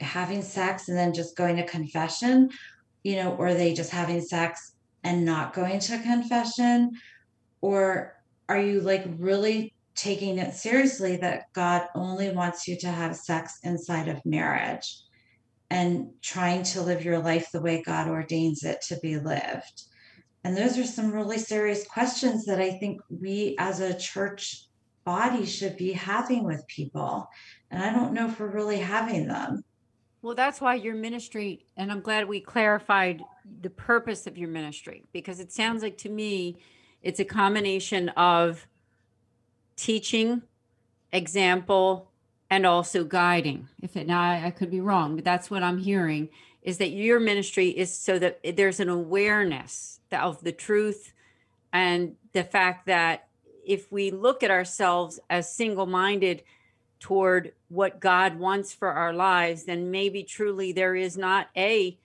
[0.00, 2.50] having sex and then just going to confession?
[3.02, 4.74] You know or are they just having sex
[5.04, 6.92] and not going to confession?
[7.60, 8.16] Or
[8.48, 13.58] are you like really taking it seriously that god only wants you to have sex
[13.62, 15.02] inside of marriage
[15.70, 19.84] and trying to live your life the way god ordains it to be lived
[20.44, 24.66] and those are some really serious questions that I think we as a church
[25.04, 27.28] body should be having with people.
[27.70, 29.62] And I don't know if we're really having them.
[30.20, 33.22] Well, that's why your ministry, and I'm glad we clarified
[33.60, 36.58] the purpose of your ministry because it sounds like to me
[37.02, 38.66] it's a combination of
[39.76, 40.42] teaching,
[41.12, 42.10] example,
[42.50, 43.68] and also guiding.
[43.80, 46.28] If it now I, I could be wrong, but that's what I'm hearing
[46.62, 51.12] is that your ministry is so that there's an awareness of the truth
[51.72, 53.28] and the fact that
[53.66, 56.42] if we look at ourselves as single-minded
[57.00, 61.98] toward what God wants for our lives, then maybe truly there is not a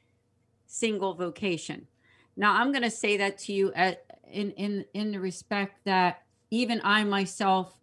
[0.66, 1.88] single vocation.
[2.36, 6.24] Now, I'm going to say that to you at, in in in the respect that
[6.52, 7.74] even I myself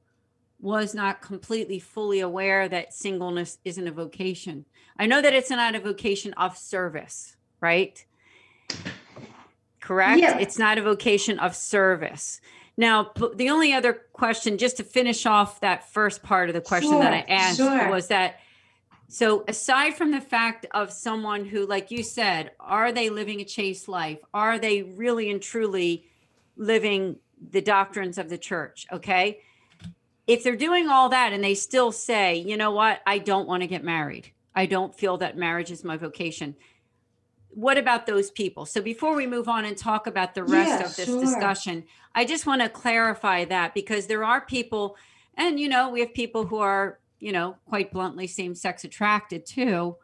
[0.61, 4.65] was not completely fully aware that singleness isn't a vocation.
[4.99, 8.05] I know that it's not a vocation of service, right?
[9.81, 10.21] Correct?
[10.21, 10.39] Yeah.
[10.39, 12.41] It's not a vocation of service.
[12.77, 16.99] Now, the only other question, just to finish off that first part of the question
[17.01, 17.91] that I asked, sure.
[17.91, 18.41] was that
[19.09, 23.45] So, aside from the fact of someone who, like you said, are they living a
[23.45, 24.19] chaste life?
[24.33, 26.09] Are they really and truly
[26.57, 27.17] living
[27.51, 28.87] the doctrines of the church?
[28.93, 29.41] Okay.
[30.27, 33.63] If they're doing all that and they still say, you know what, I don't want
[33.63, 36.57] to get married, I don't feel that marriage is my vocation.
[37.51, 38.67] What about those people?
[38.67, 41.21] So, before we move on and talk about the rest Yeah, of this sure.
[41.21, 41.85] discussion,
[42.15, 44.97] I just want to clarify that because there are people,
[45.37, 49.47] and you know, we have people who are, you know, quite bluntly same sex attracted
[49.47, 49.97] too.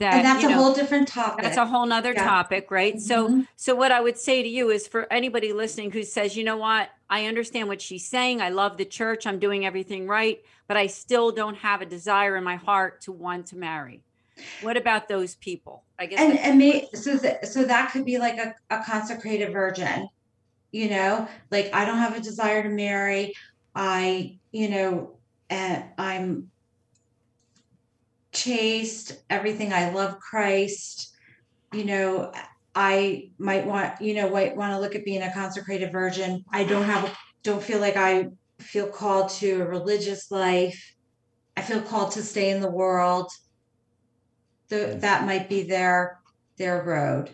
[0.00, 1.44] That, and that's a know, whole different topic.
[1.44, 2.24] that's a whole nother Yeah.
[2.24, 2.98] topic, right?
[3.00, 3.46] So, Mhm.
[3.56, 6.56] so what I would say to you is for anybody listening who says, you know
[6.56, 8.40] what, I understand what she's saying.
[8.40, 9.26] I love the church.
[9.26, 13.12] I'm doing everything right, but I still don't have a desire in my heart to
[13.12, 14.02] want to marry.
[14.62, 15.84] What about those people?
[15.98, 16.18] I guess.
[16.18, 20.08] and and may, so that so that could be like a, a consecrated virgin
[20.72, 23.34] you know like i don't have a desire to marry
[23.74, 25.18] i you know
[25.50, 26.48] and i'm
[28.32, 31.14] chaste everything i love christ.
[31.72, 32.32] You know
[32.74, 36.44] i might want you know might want to look at being a consecrated virgin.
[36.52, 38.28] I don't have don't feel like i
[38.58, 40.94] feel called to a religious life.
[41.56, 43.30] I feel called to stay in the world.
[44.68, 46.20] The, that might be their
[46.56, 47.30] their road.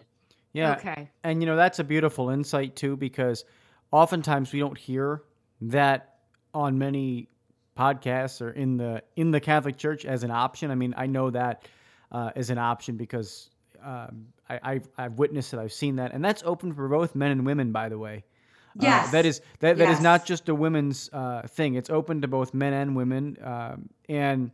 [0.53, 0.77] Yeah.
[0.77, 1.11] Okay.
[1.23, 3.45] And you know that's a beautiful insight too because
[3.91, 5.23] oftentimes we don't hear
[5.61, 6.15] that
[6.55, 7.29] on many
[7.77, 10.71] podcasts or in the in the Catholic Church as an option.
[10.71, 11.69] I mean, I know that
[12.13, 13.51] uh, as an option because
[13.85, 15.59] um, I, I've I've witnessed it.
[15.59, 18.25] I've seen that, and that's open for both men and women, by the way.
[18.79, 19.11] Uh, Yes.
[19.13, 21.75] that is that, that is not just a women's uh, thing.
[21.77, 24.51] It's open to both men and women, um, and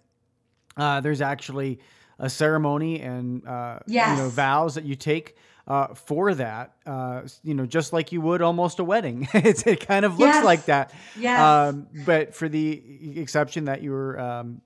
[0.77, 1.81] uh, there's actually
[2.19, 4.33] a ceremony and uh, you know Yes.
[4.33, 5.37] vows that you take
[5.67, 6.73] uh, for that.
[6.87, 9.29] Uh, you know, just like you would almost a wedding.
[9.35, 10.45] it's, it kind of looks Yes.
[10.45, 10.93] like that.
[11.17, 14.61] yes Um, but for the exception that you were, um,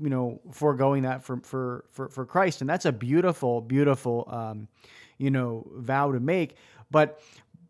[0.00, 2.62] you know, foregoing that for, for, for, for Christ.
[2.62, 4.68] And that's a beautiful, beautiful, um,
[5.18, 6.56] you know, vow to make.
[6.90, 7.20] But,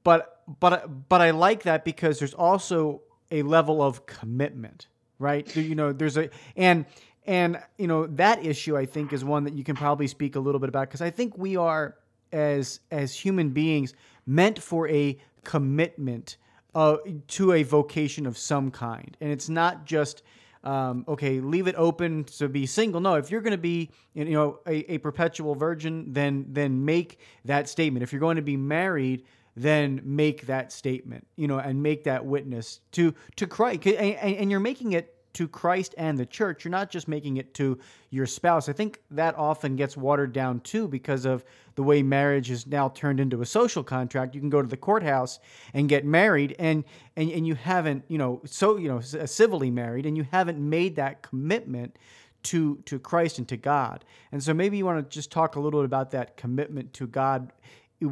[0.04, 3.02] but, but, but I like that because there's also
[3.32, 4.86] a level of commitment,
[5.18, 5.54] right?
[5.56, 6.86] You know, there's a, and,
[7.26, 10.40] and, you know, that issue I think is one that you can probably speak a
[10.40, 11.96] little bit about because I think we are,
[12.32, 13.94] as, as human beings,
[14.26, 16.36] meant for a commitment
[16.74, 19.16] uh, to a vocation of some kind.
[19.20, 20.22] And it's not just,
[20.62, 23.00] um, okay, leave it open to be single.
[23.00, 27.18] No, if you're going to be, you know, a, a perpetual virgin, then then make
[27.44, 28.02] that statement.
[28.02, 29.24] If you're going to be married,
[29.56, 33.86] then make that statement, you know, and make that witness to to Christ.
[33.86, 36.64] And, and and you're making it to Christ and the church.
[36.64, 37.78] You're not just making it to
[38.10, 38.68] your spouse.
[38.68, 41.44] I think that often gets watered down too because of
[41.76, 44.34] the way marriage is now turned into a social contract.
[44.34, 45.38] You can go to the courthouse
[45.74, 46.84] and get married and
[47.16, 50.96] and, and you haven't, you know, so you know, civilly married and you haven't made
[50.96, 51.96] that commitment
[52.44, 54.04] to to Christ and to God.
[54.32, 57.06] And so maybe you want to just talk a little bit about that commitment to
[57.06, 57.52] God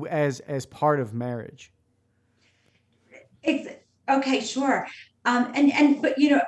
[0.09, 1.73] as as part of marriage.
[3.45, 3.75] Ex-
[4.09, 4.87] okay sure
[5.25, 6.41] um and and but you know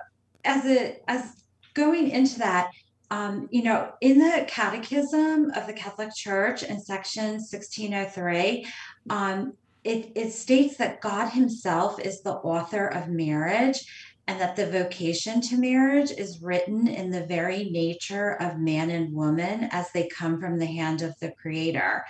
[0.44, 2.70] as a as going into that
[3.10, 8.66] um you know in the catechism of the catholic church in section 1603
[9.08, 9.52] um
[9.84, 13.84] it it states that god himself is the author of marriage
[14.30, 19.12] and that the vocation to marriage is written in the very nature of man and
[19.12, 22.04] woman as they come from the hand of the creator.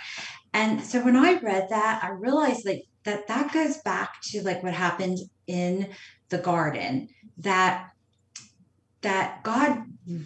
[0.53, 4.61] And so when i read that i realized like that that goes back to like
[4.61, 5.17] what happened
[5.47, 5.89] in
[6.29, 7.09] the garden
[7.39, 7.89] that
[9.01, 9.83] that god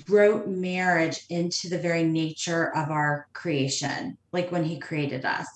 [0.07, 5.47] wrote marriage into the very nature of our creation like when he created us.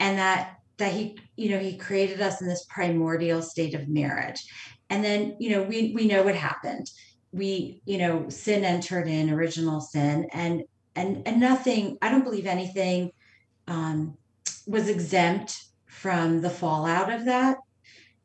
[0.00, 4.44] And that that he you know he created us in this primordial state of marriage.
[4.90, 6.90] And then you know we we know what happened.
[7.32, 10.62] We you know sin entered in original sin and
[10.94, 13.12] and and nothing i don't believe anything
[13.68, 14.16] um
[14.66, 17.58] was exempt from the fallout of that.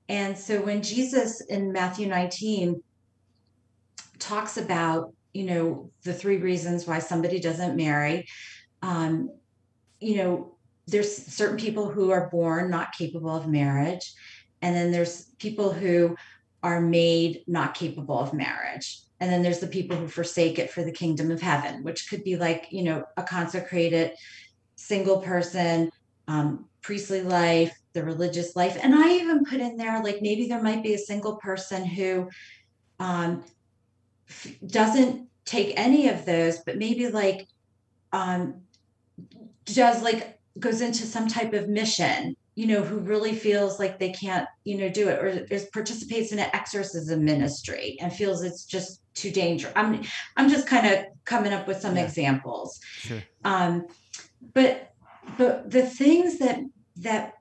[0.10, 2.82] And so when Jesus in Matthew 19
[4.22, 8.28] talks about, you know, the three reasons why somebody doesn't marry,
[8.82, 9.30] um,
[10.00, 10.56] you know,
[10.88, 14.14] there's certain people who are born not capable of marriage.
[14.62, 16.16] And then there's people who
[16.64, 19.00] are made not capable of marriage.
[19.20, 22.24] And then there's the people who forsake it for the kingdom of heaven, which could
[22.24, 24.14] be like, you know, a consecrated
[24.76, 25.92] single person,
[26.28, 28.78] um, priestly life, the religious life.
[28.82, 32.30] And I even put in there, like, maybe there might be a single person who
[33.00, 33.44] um,
[34.66, 37.48] doesn't take any of those, but maybe like
[38.12, 38.62] um,
[39.66, 44.12] does like goes into some type of mission, you know, who really feels like they
[44.12, 48.66] can't, you know, do it or is participates in an exorcism ministry and feels it's
[48.66, 49.74] just too dangerous.
[49.76, 50.04] I'm
[50.38, 52.04] I'm just kind of coming up with some Yeah.
[52.04, 52.80] examples.
[52.98, 53.24] Sure.
[53.44, 53.86] Um,
[54.54, 54.92] but
[55.38, 56.60] but the things that
[56.98, 57.34] that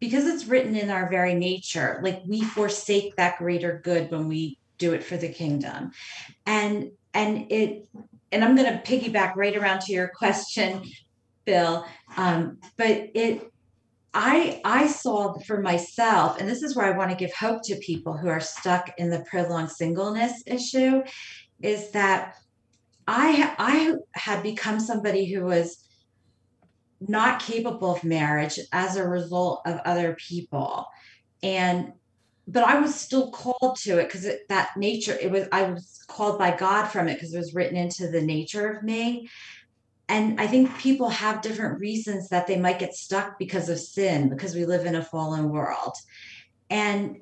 [0.00, 4.56] because it's written in our very nature, like we forsake that greater good when we
[4.78, 5.90] do it for the kingdom.
[6.46, 7.88] And and it
[8.32, 10.82] and I'm gonna piggyback right around to your question,
[11.44, 11.86] Bill.
[12.16, 13.50] Um, but it
[14.14, 17.76] I I saw for myself, and this is where I want to give hope to
[17.76, 21.02] people who are stuck in the prolonged singleness issue,
[21.62, 22.34] is that
[23.06, 25.84] I I had become somebody who was
[27.00, 30.86] not capable of marriage as a result of other people,
[31.42, 31.92] and
[32.48, 36.38] but I was still called to it because that nature it was I was called
[36.38, 39.28] by God from it because it was written into the nature of me.
[40.10, 44.30] And i think people have different reasons that they might get stuck because of sin
[44.30, 45.94] because we live in a fallen world.
[46.70, 47.20] And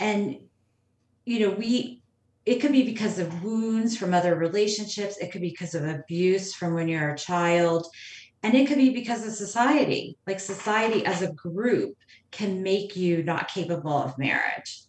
[0.00, 0.38] and
[1.24, 2.02] you know we
[2.44, 5.16] it could be because of wounds from other relationships.
[5.18, 7.86] It could be because of abuse from when you're a child
[8.44, 11.96] and it could be because of society like society as a group
[12.30, 14.82] can make you not capable of marriage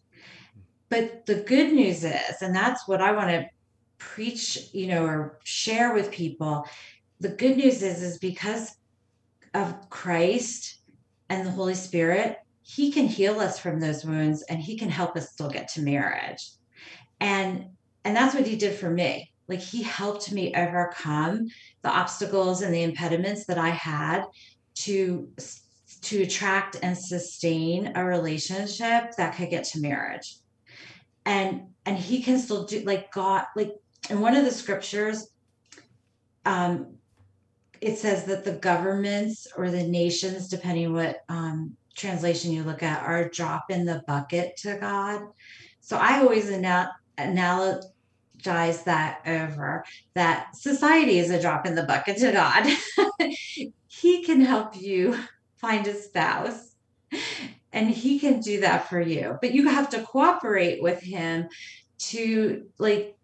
[0.90, 3.46] but the good news is and that's what i want to
[3.98, 6.68] preach you know or share with people
[7.20, 8.76] the good news is is because
[9.56, 10.80] of Christ
[11.30, 15.16] and the Holy Spirit, he can heal us from those wounds and he can help
[15.16, 16.52] us still get to marriage.
[17.20, 17.70] And
[18.04, 19.32] and that's what he did for me.
[19.48, 21.48] Like he helped me overcome
[21.82, 24.24] the obstacles and the impediments that I had
[24.76, 25.30] to
[26.02, 30.36] to attract and sustain a relationship that could get to marriage.
[31.26, 33.74] And and he can still do like God like
[34.10, 35.28] in one of the scriptures
[36.46, 36.96] um
[37.82, 43.04] it says that the governments or the nations, depending what um, translation you look at,
[43.04, 45.22] are a drop in the bucket to God.
[45.82, 46.90] So I always anal-
[48.46, 49.84] that over
[50.14, 52.66] that society is a drop in the bucket to God.
[53.88, 55.18] he can help you
[55.58, 56.76] find a spouse
[57.74, 61.48] and he can do that for you, but you have to cooperate with him
[61.98, 63.18] to like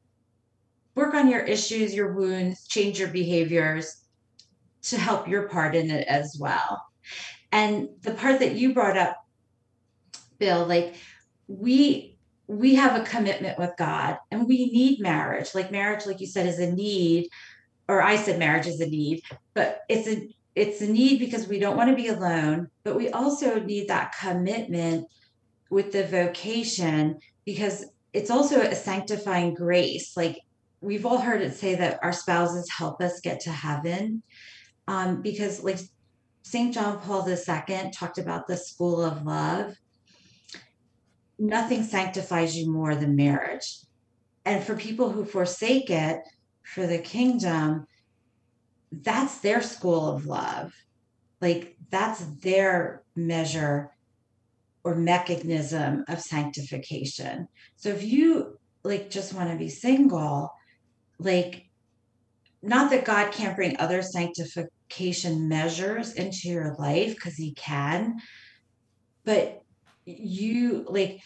[0.95, 3.97] work on your issues, your wounds, change your behaviors
[4.83, 6.83] to help your part in it as well.
[7.51, 9.17] And the part that you brought up,
[10.37, 10.95] Bill, like
[11.47, 12.10] we
[12.51, 15.55] we have a commitment with God and we need marriage.
[15.55, 17.29] Like marriage, like you said, is a need,
[17.87, 19.21] or I said marriage is a need,
[19.53, 23.09] but it's a it's a need because we don't want to be alone, but we
[23.09, 25.07] also need that commitment
[25.69, 30.17] with the vocation because it's also a sanctifying grace.
[30.17, 30.37] Like
[30.81, 34.23] we've all heard it say that our spouses help us get to heaven
[34.89, 35.79] um, because like
[36.41, 36.73] St.
[36.73, 39.77] John Paul II talked about the school of love.
[41.41, 43.79] Nothing sanctifies you more than marriage.
[44.45, 46.19] And for people who forsake it
[46.61, 47.87] for the kingdom,
[48.91, 50.71] that's their school of love.
[51.41, 53.89] Like that's their measure
[54.83, 57.47] or mechanism of sanctification.
[57.75, 60.53] So if you like just want to be single,
[61.17, 61.65] like
[62.61, 68.19] not that God can't bring other sanctification measures into your life because he can,
[69.25, 69.60] but
[70.19, 71.21] you like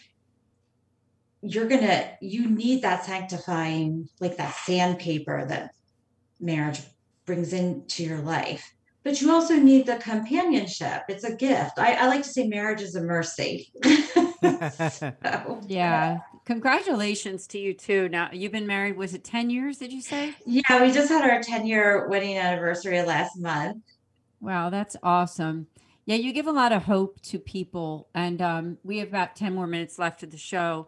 [1.42, 5.70] you're gonna you need that sanctifying like that sandpaper that
[6.40, 6.80] marriage
[7.26, 8.72] brings into your life
[9.04, 12.82] but you also need the companionship it's a gift i, I like to say marriage
[12.82, 13.72] is a mercy
[14.42, 16.18] So, Yeah.
[16.44, 18.08] Congratulations to you too.
[18.08, 20.34] Now you've been married, was it 10 years, did you say?
[20.46, 23.82] yeah we just had our 10 year wedding anniversary last month
[24.40, 25.66] Wow, that's awesome.
[26.06, 28.08] Yeah, you give a lot of hope to people.
[28.14, 30.86] And um, we have about 10 more minutes left of the show.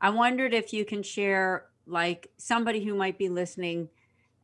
[0.00, 3.88] I wondered if you can share, like, somebody who might be listening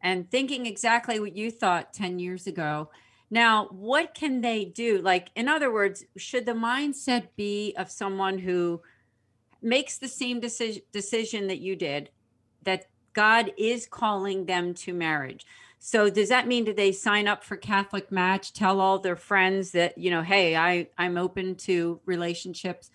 [0.03, 2.91] and thinking exactly what you thought 10 years ago.
[3.31, 4.99] Now, what can they do?
[4.99, 8.83] Like, in other words, should the mindset be of someone who
[9.62, 12.11] makes the same decision, decision that you did,
[12.62, 15.47] that God is calling them to marriage?
[15.87, 19.70] So does that mean do they sign up for Catholic Match, tell all their friends
[19.70, 22.91] that, you know, hey, I I'm open to relationships?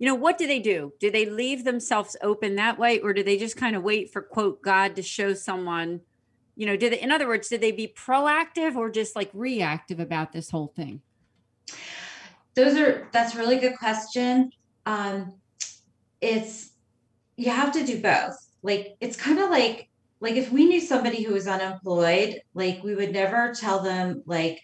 [0.00, 0.92] You know, what do they do?
[0.98, 4.22] Do they leave themselves open that way or do they just kind of wait for
[4.22, 6.00] quote God to show someone,
[6.56, 10.00] you know, did they in other words, did they be proactive or just like reactive
[10.00, 11.02] about this whole thing?
[12.56, 14.50] those are that's a really good question
[14.86, 15.32] um
[16.20, 16.70] it's
[17.36, 19.90] you have to do both like it's kind of like
[20.20, 24.60] like if we knew somebody who was unemployed like we would never tell them like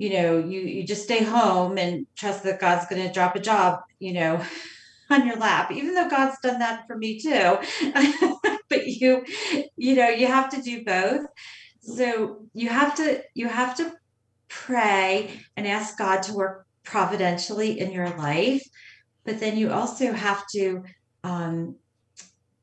[0.00, 3.38] you know, you you just stay home and trust that God's going to drop a
[3.38, 4.42] job, you know,
[5.10, 7.58] on your lap, even though God's done that for me too.
[8.70, 9.22] but you,
[9.76, 11.26] you know, you have to do both.
[11.82, 13.92] So you have to you have to
[14.48, 18.66] pray and ask God to work providentially in your life,
[19.24, 20.82] but then you also have to
[21.24, 21.76] um,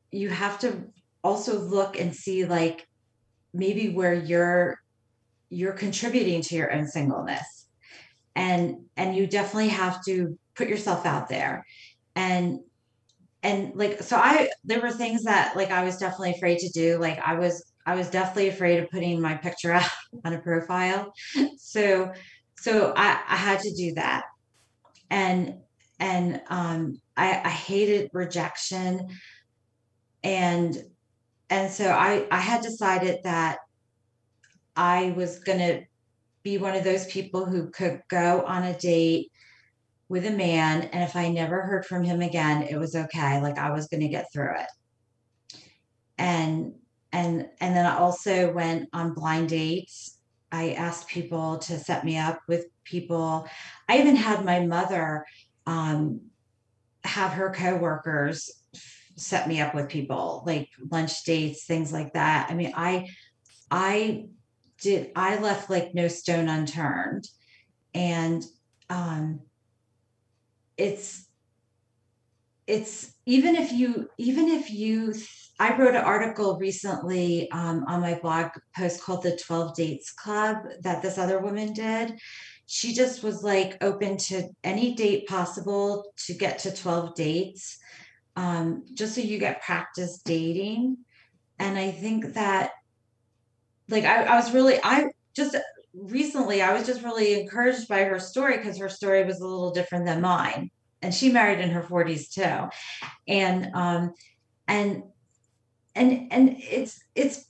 [0.09, 0.85] you have to
[1.27, 2.87] also look and see like
[3.53, 4.79] maybe where you're
[5.49, 7.67] you're contributing to your own singleness.
[8.35, 11.65] And and you definitely have to put yourself out there.
[12.15, 12.59] And
[13.43, 16.97] and like so i there were things that like i was definitely afraid to do.
[16.97, 19.91] Like i was i was definitely afraid of putting my picture out
[20.23, 21.13] on a profile.
[21.57, 22.13] So
[22.57, 24.23] so i i had to do that.
[25.09, 25.55] And
[25.99, 29.09] and um i i hated rejection.
[30.23, 30.83] And
[31.49, 33.59] and so i i had decided that
[34.75, 35.81] i was going to
[36.43, 39.31] be one of those people who could go on a date
[40.09, 43.57] with a man and if i never heard from him again it was okay like
[43.57, 44.67] i was going to get through it.
[46.17, 46.73] And
[47.11, 50.17] and and then i also went on blind dates.
[50.51, 53.47] I asked people to set me up with people.
[53.89, 55.25] I even had my mother
[55.65, 56.21] um,
[57.03, 58.49] have her coworkers
[59.17, 62.49] set me up with people like lunch dates things like that.
[62.49, 63.09] I mean i
[63.69, 64.25] i
[64.79, 67.27] did i left like no stone unturned.
[67.93, 68.43] And
[68.89, 69.41] um
[70.77, 71.25] it's
[72.67, 75.13] it's even if you even if you
[75.59, 80.57] i wrote an article recently um, on my blog post called the 12 dates club
[80.81, 82.19] that this other woman did.
[82.69, 87.79] She just was like open to any date possible to get to 12 dates
[88.37, 90.97] um, just so you get practice dating.
[91.59, 92.71] And i think that
[93.89, 95.55] like I, I was really i just
[95.93, 99.71] recently i was just really encouraged by her story because her story was a little
[99.71, 100.69] different than mine.
[101.01, 102.69] And she married in her 40s too.
[103.27, 104.13] And um
[104.67, 105.03] and
[105.95, 107.45] and and it's it's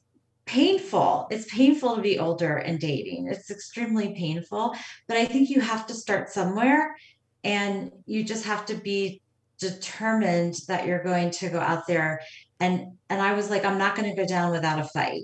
[0.46, 1.28] painful.
[1.30, 3.28] It's painful to be older and dating.
[3.28, 4.74] It's extremely painful.
[5.10, 6.96] But i think you have to start somewhere
[7.44, 9.22] and you just have to be
[9.60, 12.22] determined that you're going to go out there
[12.60, 15.24] and and i was like i'm not going to go down without a fight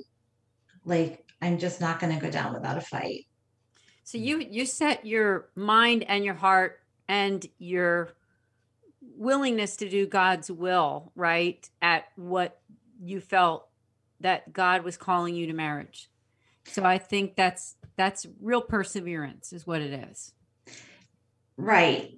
[0.85, 3.25] like i'm just not going to go down without a fight
[4.03, 8.13] so you you set your mind and your heart and your
[9.15, 11.67] willingness to do God's will, right?
[11.81, 12.59] At what
[13.01, 13.67] you felt
[14.19, 16.09] that God was calling you to marriage.
[16.65, 20.31] So I think that's that's real perseverance is what it is.
[21.57, 22.17] Right.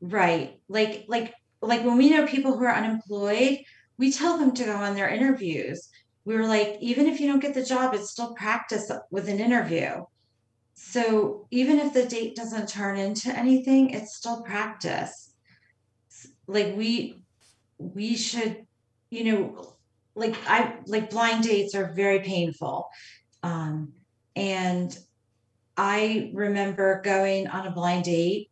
[0.00, 0.60] Right.
[0.68, 3.58] Like like like when we know people who are unemployed,
[3.98, 5.88] we tell them to go on their interviews.
[6.24, 9.40] We were like, even if you don't get the job, it's still practice with an
[9.40, 10.04] interview.
[10.74, 15.34] So even if the date doesn't turn into anything, it's still practice.
[16.46, 17.24] Like we
[17.78, 18.66] we should,
[19.10, 19.76] you know,
[20.14, 22.88] like I like blind dates are very painful.
[23.42, 23.92] Um
[24.36, 24.96] and
[25.76, 28.50] I remember going on a blind date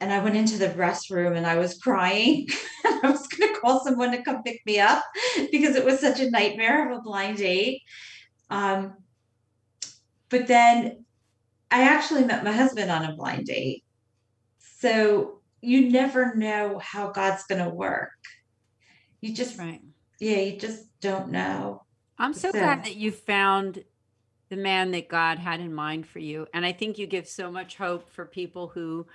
[0.00, 2.48] and I went into the restroom and I was crying.
[2.84, 5.04] I was going to call someone to come pick me up
[5.52, 7.82] because it was such a nightmare of a blind date.
[8.48, 8.94] Um,
[10.30, 11.04] but then
[11.70, 13.84] I actually met my husband on a blind date.
[14.78, 18.10] So you never know how God's going to work.
[19.20, 19.82] You just, right.
[20.18, 21.84] yeah, you just don't know.
[22.18, 23.84] I'm so, so glad that you found
[24.48, 26.46] the man that God had in mind for you.
[26.54, 29.06] And I think you give so much hope for people who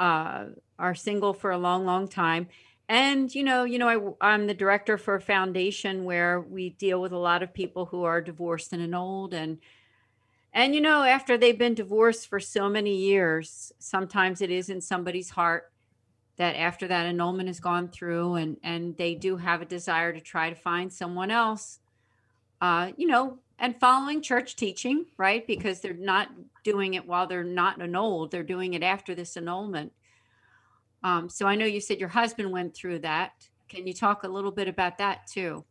[0.00, 0.46] uh,
[0.78, 2.48] are single for a long, long time.
[2.88, 7.00] And you know, you know, I, I'm the director for a foundation where we deal
[7.00, 9.58] with a lot of people who are divorced and old, and
[10.52, 14.80] and you know, after they've been divorced for so many years, sometimes it is in
[14.80, 15.70] somebody's heart
[16.36, 20.20] that after that annulment has gone through and and they do have a desire to
[20.20, 21.78] try to find someone else,
[22.60, 25.46] uh, you know, and following church teaching, right?
[25.46, 26.28] Because they're not
[26.64, 29.92] doing it while they're not annulled; they're doing it after this annulment.
[31.02, 33.32] Um, so I know you said your husband went through that.
[33.68, 35.64] Can you talk a little bit about that too?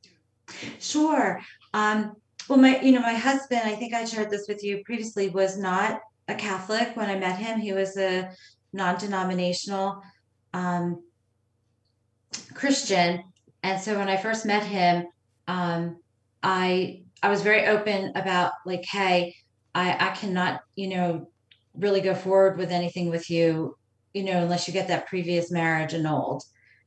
[0.80, 1.42] Sure.
[1.74, 2.16] Um,
[2.48, 5.58] well, my, you know, my husband, I think I shared this with you previously, was
[5.58, 7.60] not a Catholic when I met him.
[7.60, 8.32] He was a
[8.74, 10.02] non-denominational
[10.54, 11.04] um,
[12.54, 13.24] Christian,
[13.62, 15.06] and so when I first met him,
[15.48, 15.98] um,
[16.42, 19.36] I I was very open about like, hey,
[19.76, 21.30] I I cannot, you know,
[21.76, 23.76] really go forward with anything with you,
[24.14, 26.44] you know, unless you get that previous marriage annulled,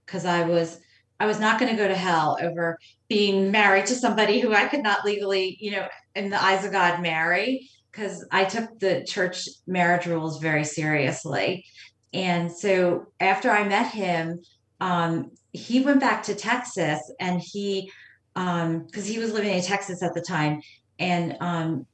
[0.07, 0.78] because I was
[1.20, 2.78] I was not going to go to hell over
[3.09, 6.72] being married to somebody who I could not legally, you know, in the eyes of
[6.72, 7.68] God, marry.
[7.93, 11.64] because I took the church marriage rules very seriously.
[12.12, 14.41] And so after I met him,
[14.80, 17.91] um, he went back to Texas and he,
[18.35, 20.62] because um, he was living in Texas at the time,
[20.99, 21.87] and um,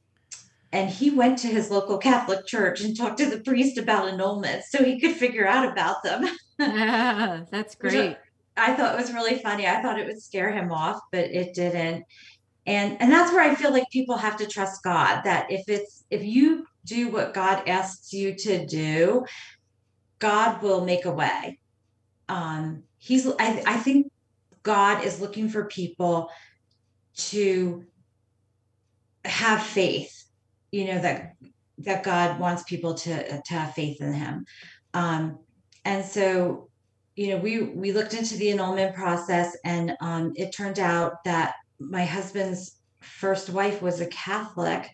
[0.71, 4.63] and he went to his local Catholic church and talked to the priest about annulments
[4.69, 6.27] so he could figure out about them.
[6.59, 8.17] yeah, that's great.
[8.55, 9.67] I thought it was really funny.
[9.67, 12.05] I thought it would scare him off, but it didn't.
[12.65, 16.03] And and that's where I feel like people have to trust God that if it's
[16.11, 19.25] if you do what God asks you to do,
[20.19, 21.59] God will make a way.
[22.27, 24.11] Um he's I, I think
[24.69, 26.29] God is looking for people
[27.31, 27.85] to
[29.25, 30.13] have faith,
[30.71, 31.33] you know, that
[31.79, 34.45] that God wants people to to have faith in him.
[34.93, 35.39] Um
[35.85, 36.69] and so
[37.15, 41.55] you know, we we looked into the annulment process, and um, it turned out that
[41.79, 44.87] my husband's first wife was a Catholic,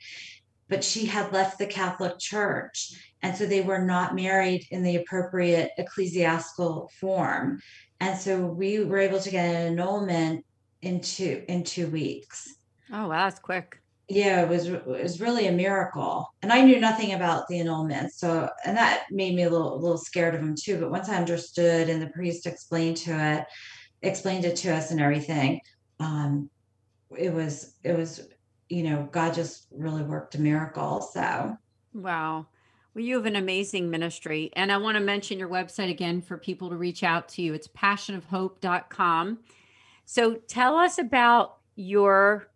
[0.69, 4.95] but she had left the Catholic Church, and so they were not married in the
[4.95, 7.59] appropriate ecclesiastical form,
[8.00, 10.46] and so we were able to get an annulment
[10.82, 12.48] in two in two weeks.
[12.91, 13.78] Oh, wow, that's quick.
[14.08, 16.28] Yeah it was it was really a miracle.
[16.43, 19.82] And i knew nothing about the annulment so and that made me a little a
[19.82, 20.80] little scared of him too.
[20.80, 23.46] But once i understood and the priest explained to it
[24.02, 25.60] explained it to us and everything
[26.00, 26.50] um
[27.18, 28.28] it was it was
[28.70, 31.56] you know god just really worked a miracle so.
[31.93, 32.48] Wow
[32.96, 36.38] well you have an amazing ministry and i want to mention your website again for
[36.38, 39.38] people to reach out to you it's passionofhope.com
[40.06, 42.48] so tell us about your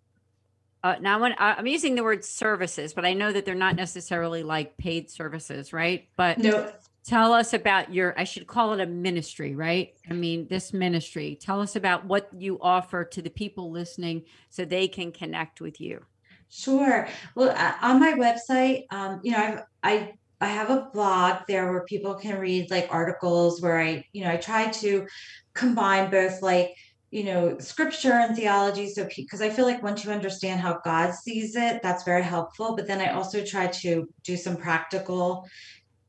[0.84, 4.44] uh, now when I'm using the word services, but I know that they're not necessarily
[4.44, 6.08] like paid services, right?
[6.16, 6.72] But no.
[7.04, 9.94] tell us about your, I should call it a ministry, right?
[10.10, 11.38] I mean, this ministry.
[11.40, 15.82] Tell us about what you offer to the people listening so they can connect with
[15.82, 16.06] you.
[16.48, 17.10] Sure.
[17.36, 21.72] Well, uh, on my website, um, you know, I've, I I have a blog there
[21.72, 25.06] where people can read like articles where I, you know, I try to
[25.54, 26.74] combine both like
[27.12, 28.90] you know scripture and theology.
[28.90, 32.76] So because i feel like once you understand how god sees it that's very helpful.
[32.76, 35.48] But then i also try to do some practical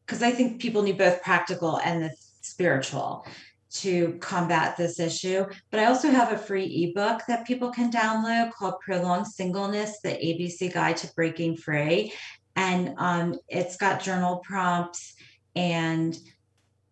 [0.06, 2.10] because i think people need both practical and the
[2.42, 3.26] spiritual
[3.72, 5.46] to combat this issue.
[5.70, 10.10] But i also have a free ebook that people can download called prolonged singleness the
[10.10, 12.12] abc guide to breaking free
[12.56, 15.14] and um, it's got journal prompts
[15.56, 16.16] and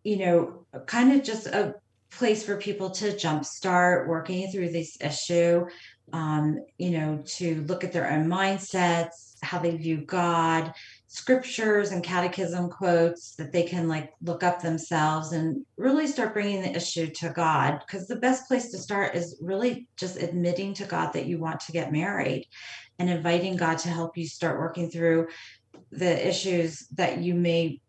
[0.05, 1.75] you know kind of just a
[2.11, 5.67] place for people to jumpstart working through this issue,
[6.13, 10.73] um, you know, to look at their own mindsets, how they view God,
[11.09, 16.63] scriptures and catechism quotes that they can like look up themselves and really start bringing
[16.63, 17.81] the issue to God.
[17.81, 21.61] Because the best place to start is really just admitting to God that you want
[21.61, 22.47] to get married
[22.99, 25.29] and inviting God to help you start working through
[25.91, 27.81] the issues that you may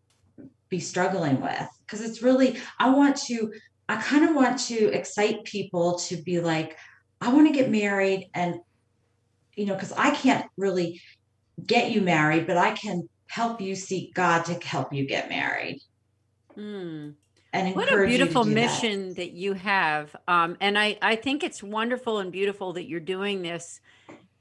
[0.70, 3.50] be struggling with because it's really i want to
[3.90, 6.76] I kind of want to excite people to be like,
[7.20, 8.60] I want to get married and
[9.56, 11.02] you know, because I can't really
[11.66, 15.80] get you married, but I can help you seek God to help you get married.
[16.56, 17.14] Mm.
[17.52, 19.16] And what a beautiful mission that.
[19.16, 19.32] that.
[19.32, 20.14] you have.
[20.28, 23.80] Um, and I, I think it's wonderful and beautiful that you're doing this.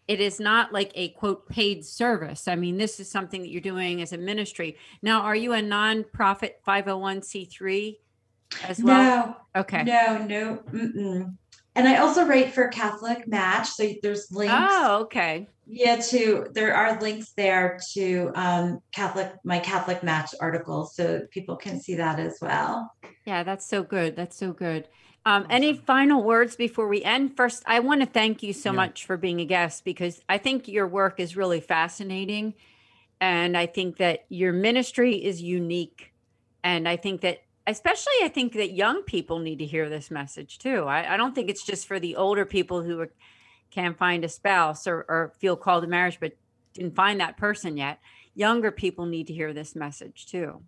[0.08, 2.48] It is not like a quote paid service.
[2.48, 4.78] I mean, this is something that you're doing as a ministry.
[5.02, 7.98] Now, are you a nonprofit 501c3?
[8.64, 9.38] as well?
[9.54, 9.62] No.
[9.62, 9.84] Okay.
[9.84, 10.64] No, no.
[10.72, 11.36] Mm-mm.
[11.80, 13.70] And I also write for Catholic Match.
[13.70, 14.54] So there's links.
[14.54, 15.48] Oh, okay.
[15.66, 21.56] Yeah, to there are links there to um Catholic my Catholic Match articles so people
[21.56, 22.92] can see that as well.
[23.24, 24.18] Yeah, that's so good.
[24.18, 24.90] That's so good.
[25.26, 27.38] Um, any final words before we end?
[27.38, 28.76] First, I want to thank you so yeah.
[28.76, 32.56] much for being a guest because I think your work is really fascinating.
[33.22, 36.12] And I think that your ministry is unique.
[36.62, 40.58] And I think that especially i think that young people need to hear this message
[40.58, 40.86] too.
[40.86, 43.12] I, I don't think it's just for the older people who are,
[43.72, 46.34] can't find a spouse or, or feel called to marriage but
[46.74, 48.00] didn't find that person yet.
[48.36, 50.62] Younger people need to hear this message too.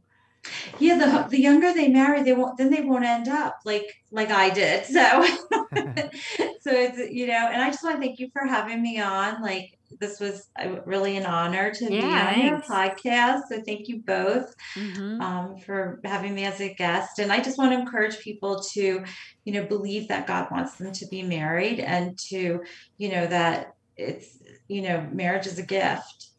[0.79, 4.31] Yeah the the younger they marry they won't then they won't end up like like
[4.31, 4.85] i did.
[4.95, 5.25] So
[6.61, 9.41] so it's you know and i just want to thank you for having me on
[9.41, 10.49] like this was
[10.85, 13.41] really an honor to yeah, be on your podcast.
[13.49, 15.21] So thank you both mm-hmm.
[15.21, 17.19] um, for having me as a guest.
[17.19, 19.03] And I just want to encourage people to,
[19.43, 22.63] you know, believe that God wants them to be married and to,
[22.97, 26.29] you know, that it's, you know, marriage is a gift.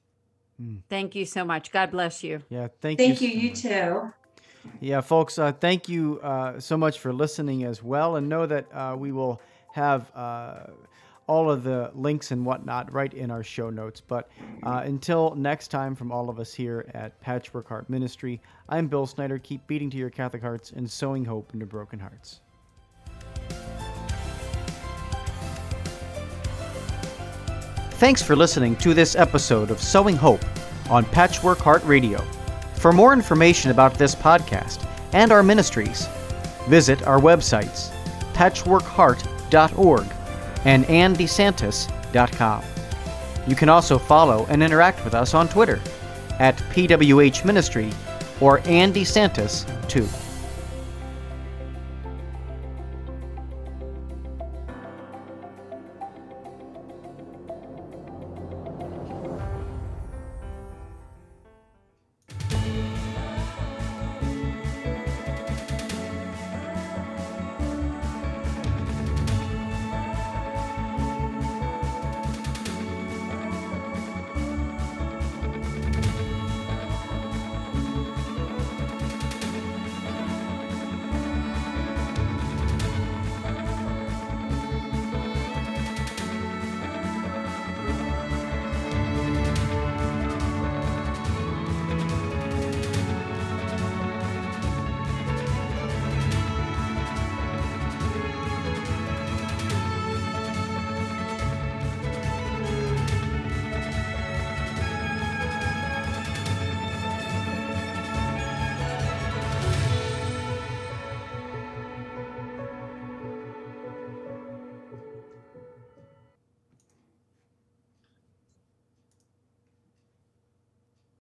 [0.59, 0.77] Hmm.
[0.89, 1.71] Thank you so much.
[1.71, 2.43] God bless you.
[2.49, 3.29] Yeah, thank, thank you.
[3.29, 3.55] Thank you.
[3.55, 4.13] So you too.
[4.81, 8.17] Yeah, folks, uh, thank you uh, so much for listening as well.
[8.17, 9.41] And know that uh, we will
[9.73, 10.67] have uh,
[11.33, 14.03] all of the links and whatnot right in our show notes.
[14.03, 14.29] But
[14.65, 19.07] uh, until next time, from all of us here at Patchwork Heart Ministry, I'm Bill
[19.07, 19.39] Snyder.
[19.39, 22.43] Keep beating to your Catholic hearts and sowing hope into broken hearts.
[27.93, 30.45] Thanks for listening to this episode of Sowing Hope
[30.91, 32.19] on Patchwork Heart Radio.
[32.75, 36.07] For more information about this podcast and our ministries,
[36.69, 37.91] visit our websites
[38.35, 40.22] patchworkheart.org
[40.65, 42.65] and anndesantis.com.
[43.47, 45.81] You can also follow and interact with us on Twitter
[46.39, 47.91] at PWH Ministry
[48.41, 50.07] or Ann DeSantis 2.